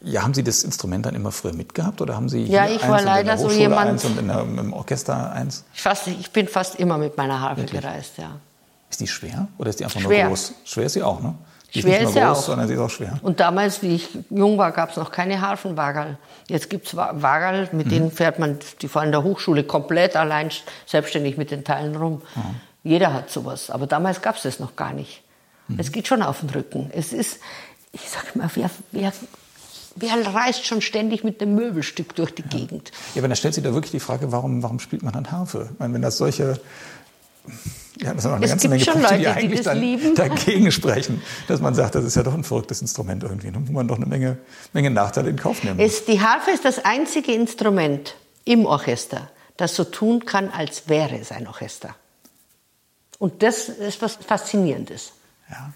[0.00, 3.02] ja, haben Sie das Instrument dann immer früher mitgehabt oder haben Sie ja, ich war
[3.02, 5.64] leider so jemand eins und in der, im Orchester eins?
[5.74, 7.80] Ich, fast, ich bin fast immer mit meiner Harfe Wirklich?
[7.80, 8.36] gereist, ja.
[8.88, 10.24] Ist die schwer oder ist die einfach schwer.
[10.24, 10.54] nur groß?
[10.64, 11.34] Schwer ist sie auch, ne?
[11.74, 12.36] Die schwer ist, ist ja auch.
[12.36, 13.18] Sondern sie ist auch schwer.
[13.22, 16.18] Und damals, wie ich jung war, gab es noch keine Harfenwagerl.
[16.48, 17.90] Jetzt gibt es Wagerl, mit mhm.
[17.90, 20.50] denen fährt man, die fahren in der Hochschule komplett allein
[20.86, 22.22] selbstständig mit den Teilen rum.
[22.34, 22.60] Mhm.
[22.82, 23.70] Jeder hat sowas.
[23.70, 25.22] Aber damals gab es das noch gar nicht.
[25.68, 25.78] Mhm.
[25.78, 26.90] Es geht schon auf den Rücken.
[26.92, 27.38] Es ist,
[27.92, 29.12] ich sag mal, wer, wer,
[29.96, 32.48] wer reist schon ständig mit einem Möbelstück durch die ja.
[32.48, 32.90] Gegend?
[33.14, 35.68] Ja, aber dann stellt sich da wirklich die Frage, warum, warum spielt man dann Harfe?
[35.72, 36.60] Ich meine, wenn das solche
[38.02, 40.14] ja, das sind eine es ganze Menge Punkte, Leute, die eigentlich die dann lieben.
[40.14, 43.86] dagegen sprechen, dass man sagt, das ist ja doch ein verrücktes Instrument irgendwie, wo man
[43.88, 44.38] doch eine Menge,
[44.72, 46.04] Menge Nachteile in Kauf nehmen muss.
[46.04, 51.30] die Harfe ist das einzige Instrument im Orchester, das so tun kann, als wäre es
[51.30, 51.94] ein Orchester.
[53.18, 55.12] Und das ist was Faszinierendes.
[55.50, 55.72] Ja.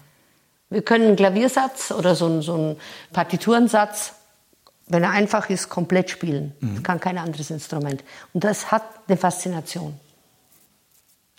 [0.69, 2.77] Wir können einen Klaviersatz oder so einen, so einen
[3.13, 4.13] Partiturensatz,
[4.87, 6.53] wenn er einfach ist, komplett spielen.
[6.59, 6.75] Mhm.
[6.75, 8.03] Das kann kein anderes Instrument.
[8.33, 9.99] Und das hat eine Faszination.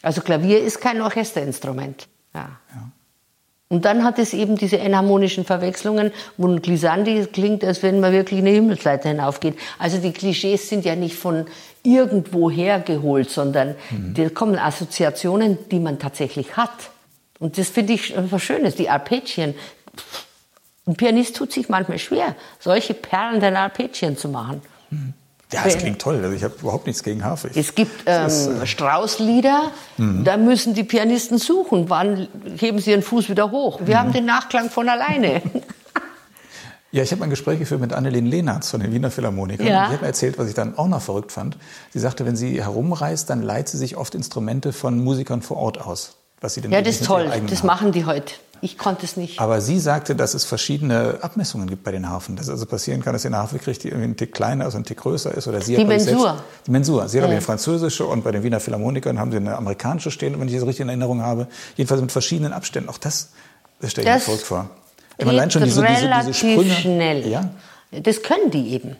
[0.07, 2.07] Also Klavier ist kein Orchesterinstrument.
[2.33, 2.49] Ja.
[2.73, 2.91] ja.
[3.69, 8.13] Und dann hat es eben diese enharmonischen Verwechslungen, wo ein Glissandi klingt, als wenn man
[8.13, 9.59] wirklich eine Himmelsleiter hinaufgeht.
[9.81, 11.47] Also die Klischees sind ja nicht von
[11.83, 14.15] irgendwo hergeholt, sondern mhm.
[14.15, 16.91] da kommen Assoziationen, die man tatsächlich hat.
[17.41, 19.57] Und das finde ich was Schönes, die Arpeggien.
[20.87, 24.63] Ein Pianist tut sich manchmal schwer, solche Perlen der Arpeggien zu machen.
[24.91, 25.15] Mhm.
[25.53, 26.17] Ja, das klingt toll.
[26.23, 27.51] Also ich habe überhaupt nichts gegen Harfe.
[27.55, 30.25] Es gibt ähm, ist, äh Straußlieder, mhm.
[30.25, 31.89] da müssen die Pianisten suchen.
[31.89, 32.29] Wann
[32.59, 33.81] heben sie ihren Fuß wieder hoch?
[33.85, 33.99] Wir mhm.
[34.01, 35.43] haben den Nachklang von alleine.
[36.93, 39.67] Ja, ich habe ein Gespräch geführt mit Annelien Lehnertz von den Wiener Philharmonikern.
[39.67, 39.89] Ja.
[39.89, 41.59] Die hat mir erzählt, was ich dann auch noch verrückt fand.
[41.93, 45.79] Sie sagte, wenn sie herumreist, dann leiht sie sich oft Instrumente von Musikern vor Ort
[45.79, 46.17] aus.
[46.41, 47.31] Was sie denn ja, das ist toll.
[47.49, 47.67] Das haben.
[47.67, 48.35] machen die heute.
[48.61, 49.41] Ich konnte es nicht.
[49.41, 52.37] Aber sie sagte, dass es verschiedene Abmessungen gibt bei den Harfen.
[52.37, 54.77] Dass also passieren kann, dass ihr eine Harfe kriegt, die irgendwie einen Tick kleiner, also
[54.77, 55.47] einen Tick größer ist.
[55.49, 56.21] Oder sie die Mensur.
[56.21, 57.09] Selbst, die Mensur.
[57.09, 57.33] Sie hat ja.
[57.33, 60.65] eine französische und bei den Wiener Philharmonikern haben sie eine amerikanische stehen, wenn ich das
[60.65, 61.49] richtig in Erinnerung habe.
[61.77, 62.89] Jedenfalls mit verschiedenen Abständen.
[62.89, 63.31] Auch das,
[63.81, 64.71] das stelle ich mir verrückt vor.
[65.19, 66.75] Geht allein schon diese, diese, diese Sprünge.
[66.75, 67.27] schnell.
[67.27, 67.51] Ja?
[67.91, 68.97] Das können die eben.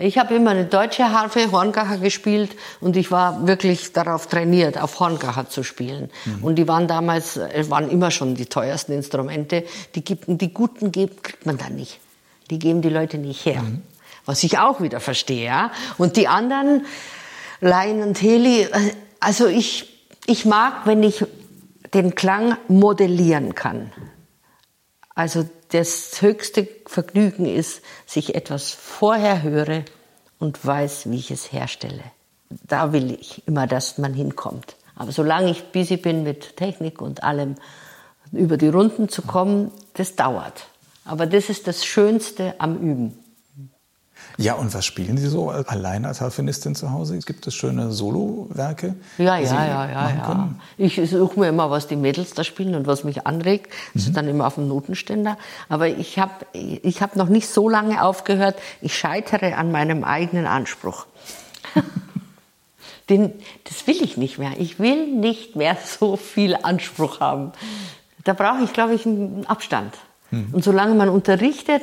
[0.00, 4.98] Ich habe immer eine deutsche Harfe, Horngacher gespielt und ich war wirklich darauf trainiert, auf
[4.98, 6.10] Horngacher zu spielen.
[6.24, 6.42] Mhm.
[6.42, 9.64] Und die waren damals, äh, waren immer schon die teuersten Instrumente.
[9.94, 12.00] Die, gibt, die guten kriegt man dann nicht.
[12.48, 13.60] Die geben die Leute nicht her.
[13.60, 13.82] Mhm.
[14.24, 15.44] Was ich auch wieder verstehe.
[15.44, 15.70] Ja?
[15.98, 16.86] Und die anderen,
[17.60, 21.26] Laien und Heli, äh, also ich, ich mag, wenn ich
[21.92, 23.92] den Klang modellieren kann.
[25.14, 29.84] Also das höchste Vergnügen ist, sich etwas vorher höre
[30.38, 32.02] und weiß, wie ich es herstelle.
[32.48, 34.76] Da will ich immer, dass man hinkommt.
[34.96, 37.54] Aber solange ich busy bin mit Technik und allem,
[38.32, 40.66] über die Runden zu kommen, das dauert.
[41.04, 43.18] Aber das ist das Schönste am Üben.
[44.36, 47.18] Ja, und was spielen Sie so allein als Harfenistin zu Hause?
[47.18, 48.94] Gibt es schöne Solowerke?
[49.18, 50.48] Ja, ja, ja, ja, ja.
[50.78, 53.70] Ich suche mir immer, was die Mädels da spielen und was mich anregt.
[53.92, 54.08] Das mhm.
[54.08, 55.36] ist dann immer auf dem Notenständer.
[55.68, 58.56] Aber ich habe ich hab noch nicht so lange aufgehört.
[58.80, 61.06] Ich scheitere an meinem eigenen Anspruch.
[63.10, 63.32] Den,
[63.64, 64.52] das will ich nicht mehr.
[64.58, 67.52] Ich will nicht mehr so viel Anspruch haben.
[68.24, 69.94] Da brauche ich, glaube ich, einen Abstand.
[70.30, 70.48] Mhm.
[70.52, 71.82] Und solange man unterrichtet,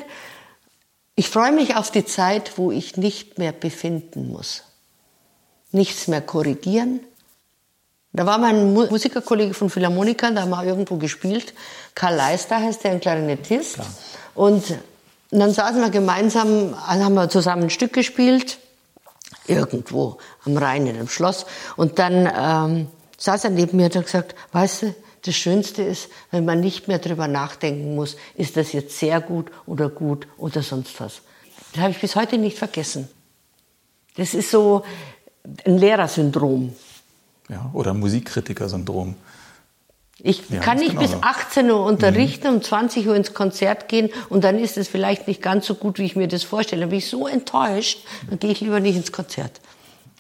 [1.17, 4.61] ich freue mich auf die Zeit, wo ich nicht mehr befinden muss.
[5.71, 6.99] Nichts mehr korrigieren.
[8.13, 11.55] Da war mein Musikerkollege von Philharmonika, da haben wir irgendwo gespielt.
[11.95, 13.73] Karl Leister heißt der, ein Klarinettist.
[13.73, 13.87] Klar.
[14.35, 14.63] Und
[15.31, 18.59] dann saßen wir gemeinsam, also haben wir zusammen ein Stück gespielt,
[19.47, 21.47] irgendwo am Rhein in einem Schloss.
[21.77, 22.87] Und dann ähm,
[23.17, 24.95] saß er neben mir und hat gesagt, weißt du,
[25.27, 29.51] das Schönste ist, wenn man nicht mehr drüber nachdenken muss, ist das jetzt sehr gut
[29.65, 31.21] oder gut oder sonst was.
[31.73, 33.07] Das habe ich bis heute nicht vergessen.
[34.15, 34.83] Das ist so
[35.65, 36.73] ein Lehrersyndrom.
[37.49, 39.15] Ja, oder Musikkritiker-Syndrom.
[40.19, 42.55] Ich ja, kann nicht bis 18 Uhr unterrichten, mhm.
[42.55, 45.99] um 20 Uhr ins Konzert gehen und dann ist es vielleicht nicht ganz so gut,
[45.99, 46.81] wie ich mir das vorstelle.
[46.81, 47.99] Dann bin ich so enttäuscht,
[48.29, 49.61] dann gehe ich lieber nicht ins Konzert.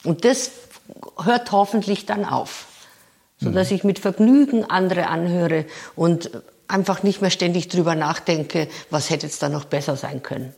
[0.03, 0.51] Und das
[1.23, 2.66] hört hoffentlich dann auf
[3.39, 5.65] so dass ich mit Vergnügen andere anhöre
[5.95, 6.31] und
[6.67, 10.53] einfach nicht mehr ständig drüber nachdenke, was hätte jetzt da noch besser sein können.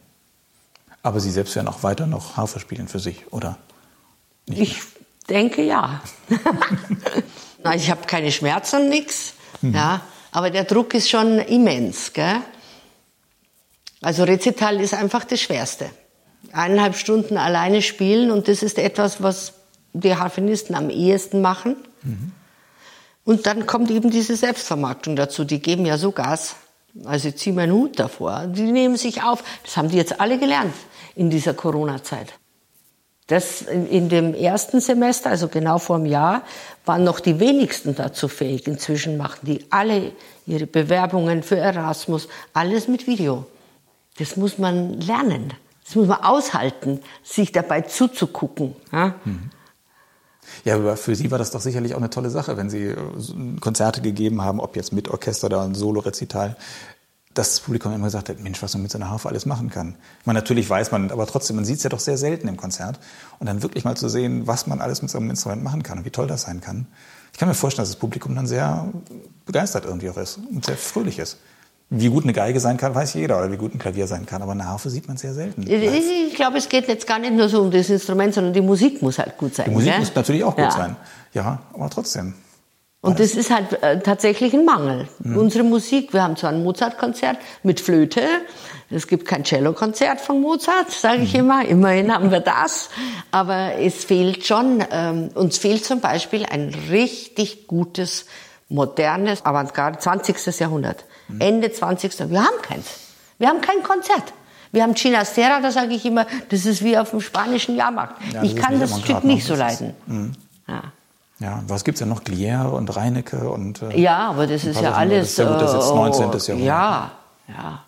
[1.03, 3.57] Aber Sie selbst werden auch weiter noch Harfe spielen für sich, oder?
[4.47, 4.83] Nicht ich mehr?
[5.29, 6.01] denke ja.
[7.63, 9.33] Na, ich habe keine Schmerzen, nichts.
[9.61, 9.75] Mhm.
[9.75, 10.01] Ja,
[10.31, 12.13] aber der Druck ist schon immens.
[12.13, 12.37] Gell?
[14.01, 15.89] Also Rezital ist einfach das Schwerste.
[16.53, 19.53] Eineinhalb Stunden alleine spielen und das ist etwas, was
[19.93, 21.75] die Harfenisten am ehesten machen.
[22.03, 22.31] Mhm.
[23.23, 25.43] Und dann kommt eben diese Selbstvermarktung dazu.
[25.43, 26.55] Die geben ja so Gas.
[27.05, 28.47] Also ich ziehe meinen Hut davor.
[28.47, 29.43] Die nehmen sich auf.
[29.63, 30.73] Das haben die jetzt alle gelernt
[31.15, 32.33] in dieser Corona-Zeit.
[33.27, 36.41] Das in dem ersten Semester, also genau vor einem Jahr,
[36.85, 38.65] waren noch die wenigsten dazu fähig.
[38.65, 40.13] Inzwischen machen die alle
[40.47, 43.45] ihre Bewerbungen für Erasmus, alles mit Video.
[44.17, 45.53] Das muss man lernen.
[45.85, 48.75] Das muss man aushalten, sich dabei zuzugucken.
[48.91, 49.15] Ja?
[49.25, 49.51] Mhm.
[50.65, 52.95] Ja, aber für Sie war das doch sicherlich auch eine tolle Sache, wenn Sie äh,
[53.59, 56.55] Konzerte gegeben haben, ob jetzt mit Orchester oder ein Solo-Rezital,
[57.33, 59.69] dass das Publikum immer gesagt hat, Mensch, was man mit so einer Harfe alles machen
[59.69, 59.95] kann.
[60.25, 62.99] Man natürlich weiß man, aber trotzdem, man sieht es ja doch sehr selten im Konzert.
[63.39, 65.99] Und dann wirklich mal zu sehen, was man alles mit so einem Instrument machen kann
[65.99, 66.87] und wie toll das sein kann.
[67.31, 68.91] Ich kann mir vorstellen, dass das Publikum dann sehr
[69.45, 71.37] begeistert irgendwie auch ist und sehr fröhlich ist.
[71.91, 74.43] Wie gut eine Geige sein kann, weiß jeder, oder wie gut ein Klavier sein kann.
[74.43, 75.65] Aber eine Harfe sieht man sehr selten.
[75.67, 79.01] Ich glaube, es geht jetzt gar nicht nur so um das Instrument, sondern die Musik
[79.01, 79.65] muss halt gut sein.
[79.65, 79.99] Die Musik gell?
[79.99, 80.71] muss natürlich auch gut ja.
[80.71, 80.95] sein.
[81.33, 82.35] Ja, aber trotzdem.
[83.01, 85.07] Und das ist halt äh, tatsächlich ein Mangel.
[85.19, 85.37] Mhm.
[85.37, 88.21] Unsere Musik, wir haben zwar ein Mozart-Konzert mit Flöte,
[88.91, 91.39] es gibt kein Cello-Konzert von Mozart, sage ich mhm.
[91.39, 91.65] immer.
[91.65, 92.89] Immerhin haben wir das.
[93.31, 98.25] Aber es fehlt schon, ähm, uns fehlt zum Beispiel ein richtig gutes,
[98.67, 100.59] modernes, Avantgarde, 20.
[100.59, 101.05] Jahrhundert.
[101.29, 101.41] Mhm.
[101.41, 102.29] Ende 20.
[102.29, 102.85] Wir haben keins.
[103.37, 104.33] Wir haben kein Konzert.
[104.71, 108.21] Wir haben Chinastera, da sage ich immer, das ist wie auf dem spanischen Jahrmarkt.
[108.33, 109.95] Ja, ich kann das Stück nicht so leiden.
[110.05, 110.33] Mhm.
[110.67, 110.83] Ja.
[111.39, 112.25] Ja, was gibt's denn noch?
[112.25, 113.81] Glier und Reinecke und.
[113.81, 115.19] Äh, ja, aber das ist ja alles.
[115.21, 116.57] Das ist ja gut, das ist jetzt 19.
[116.59, 116.65] Äh, Jahrhundert.
[116.65, 117.11] Ja,
[117.47, 117.83] ja.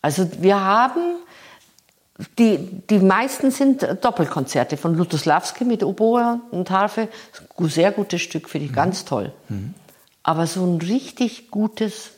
[0.00, 1.16] Also wir haben
[2.38, 2.58] die,
[2.88, 7.08] die meisten sind Doppelkonzerte von Lutoslawski mit Oboe und Harfe.
[7.58, 8.76] Sehr gutes Stück, finde ich mhm.
[8.76, 9.32] ganz toll.
[9.48, 9.74] Mhm.
[10.22, 12.10] Aber so ein richtig gutes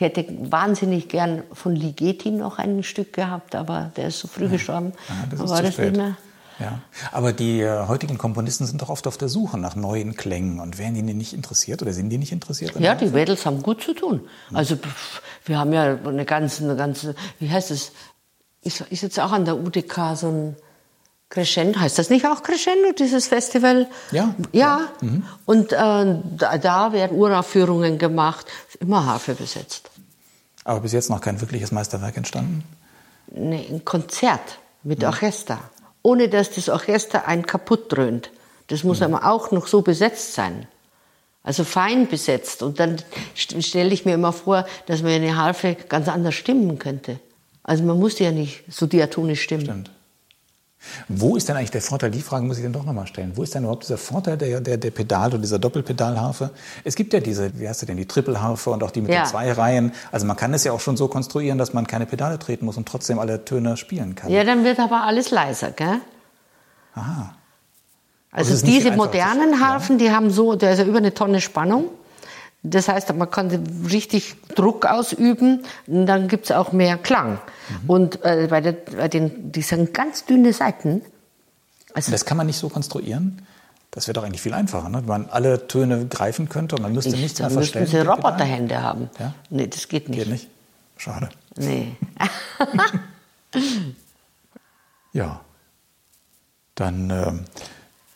[0.00, 4.44] ich hätte wahnsinnig gern von Ligeti noch ein Stück gehabt, aber der ist so früh
[4.44, 4.50] ja.
[4.50, 4.94] gestorben.
[5.08, 6.16] Ja, das ist war das nicht mehr.
[6.58, 6.80] Ja,
[7.12, 10.58] aber die äh, heutigen Komponisten sind doch oft auf der Suche nach neuen Klängen.
[10.58, 12.80] Und wären die nicht interessiert oder sind die nicht interessiert?
[12.80, 14.26] Ja, die Wedels haben gut zu tun.
[14.54, 17.92] Also pff, wir haben ja eine ganze, eine ganze, wie heißt es?
[18.62, 20.56] Ist, ist jetzt auch an der UDK so ein
[21.30, 23.86] Crescendo, heißt das nicht auch Crescendo, dieses Festival?
[24.10, 24.34] Ja.
[24.52, 24.80] Ja.
[24.80, 24.80] ja.
[25.00, 25.24] Mhm.
[25.46, 28.46] Und äh, da, da, werden Uraufführungen gemacht,
[28.80, 29.89] immer Harfe besetzt.
[30.64, 32.64] Aber bis jetzt noch kein wirkliches Meisterwerk entstanden?
[33.32, 35.58] Nee, ein Konzert mit Orchester.
[36.02, 38.30] Ohne dass das Orchester einen kaputt dröhnt.
[38.68, 39.14] Das muss mhm.
[39.14, 40.66] aber auch noch so besetzt sein.
[41.42, 42.62] Also fein besetzt.
[42.62, 42.96] Und dann
[43.34, 47.18] stelle ich mir immer vor, dass man eine Harfe ganz anders stimmen könnte.
[47.62, 49.64] Also man muss ja nicht so diatonisch stimmen.
[49.64, 49.90] Stimmt.
[51.08, 52.10] Wo ist denn eigentlich der Vorteil?
[52.10, 53.32] Die Frage muss ich dann doch nochmal stellen.
[53.34, 56.50] Wo ist denn überhaupt dieser Vorteil der, der, der Pedal- oder dieser Doppelpedalharfe?
[56.84, 59.22] Es gibt ja diese, wie heißt sie denn, die Trippelharfe und auch die mit ja.
[59.22, 59.92] den zwei Reihen.
[60.10, 62.78] Also man kann es ja auch schon so konstruieren, dass man keine Pedale treten muss
[62.78, 64.30] und trotzdem alle Töne spielen kann.
[64.30, 66.00] Ja, dann wird aber alles leiser, gell?
[66.94, 67.34] Aha.
[68.32, 71.86] Also, diese modernen Harfen, die haben so, der ist ja über eine Tonne Spannung.
[72.62, 73.48] Das heißt, man kann
[73.90, 77.32] richtig Druck ausüben und dann gibt es auch mehr Klang.
[77.82, 77.90] Mhm.
[77.90, 81.00] Und äh, bei, der, bei den, die sind ganz dünne Seiten.
[81.94, 83.42] Also das kann man nicht so konstruieren?
[83.90, 84.98] Das wäre doch eigentlich viel einfacher, ne?
[84.98, 87.86] wenn man alle Töne greifen könnte und man müsste ich, nichts mehr verstellen.
[87.86, 89.10] Dann müssten Sie Roboterhände haben.
[89.18, 89.34] Ja?
[89.48, 90.18] Nee, das geht nicht.
[90.18, 90.48] Geht nicht?
[90.96, 91.30] Schade.
[91.56, 91.96] Nee.
[95.12, 95.40] ja.
[96.74, 97.32] Dann äh,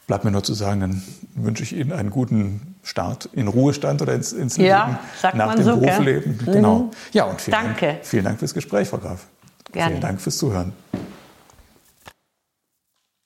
[0.06, 1.02] bleibt mir nur zu sagen, dann
[1.34, 5.64] wünsche ich Ihnen einen guten Start in Ruhestand oder ins, ins ja, Leben nach dem
[5.64, 6.38] so, Berufsleben.
[6.44, 6.78] Genau.
[6.78, 6.90] Mhm.
[7.12, 7.86] Ja, und vielen Danke.
[7.86, 9.26] Dank, vielen Dank fürs Gespräch, Frau Graf.
[9.72, 9.90] Gerne.
[9.90, 10.72] Vielen Dank fürs Zuhören.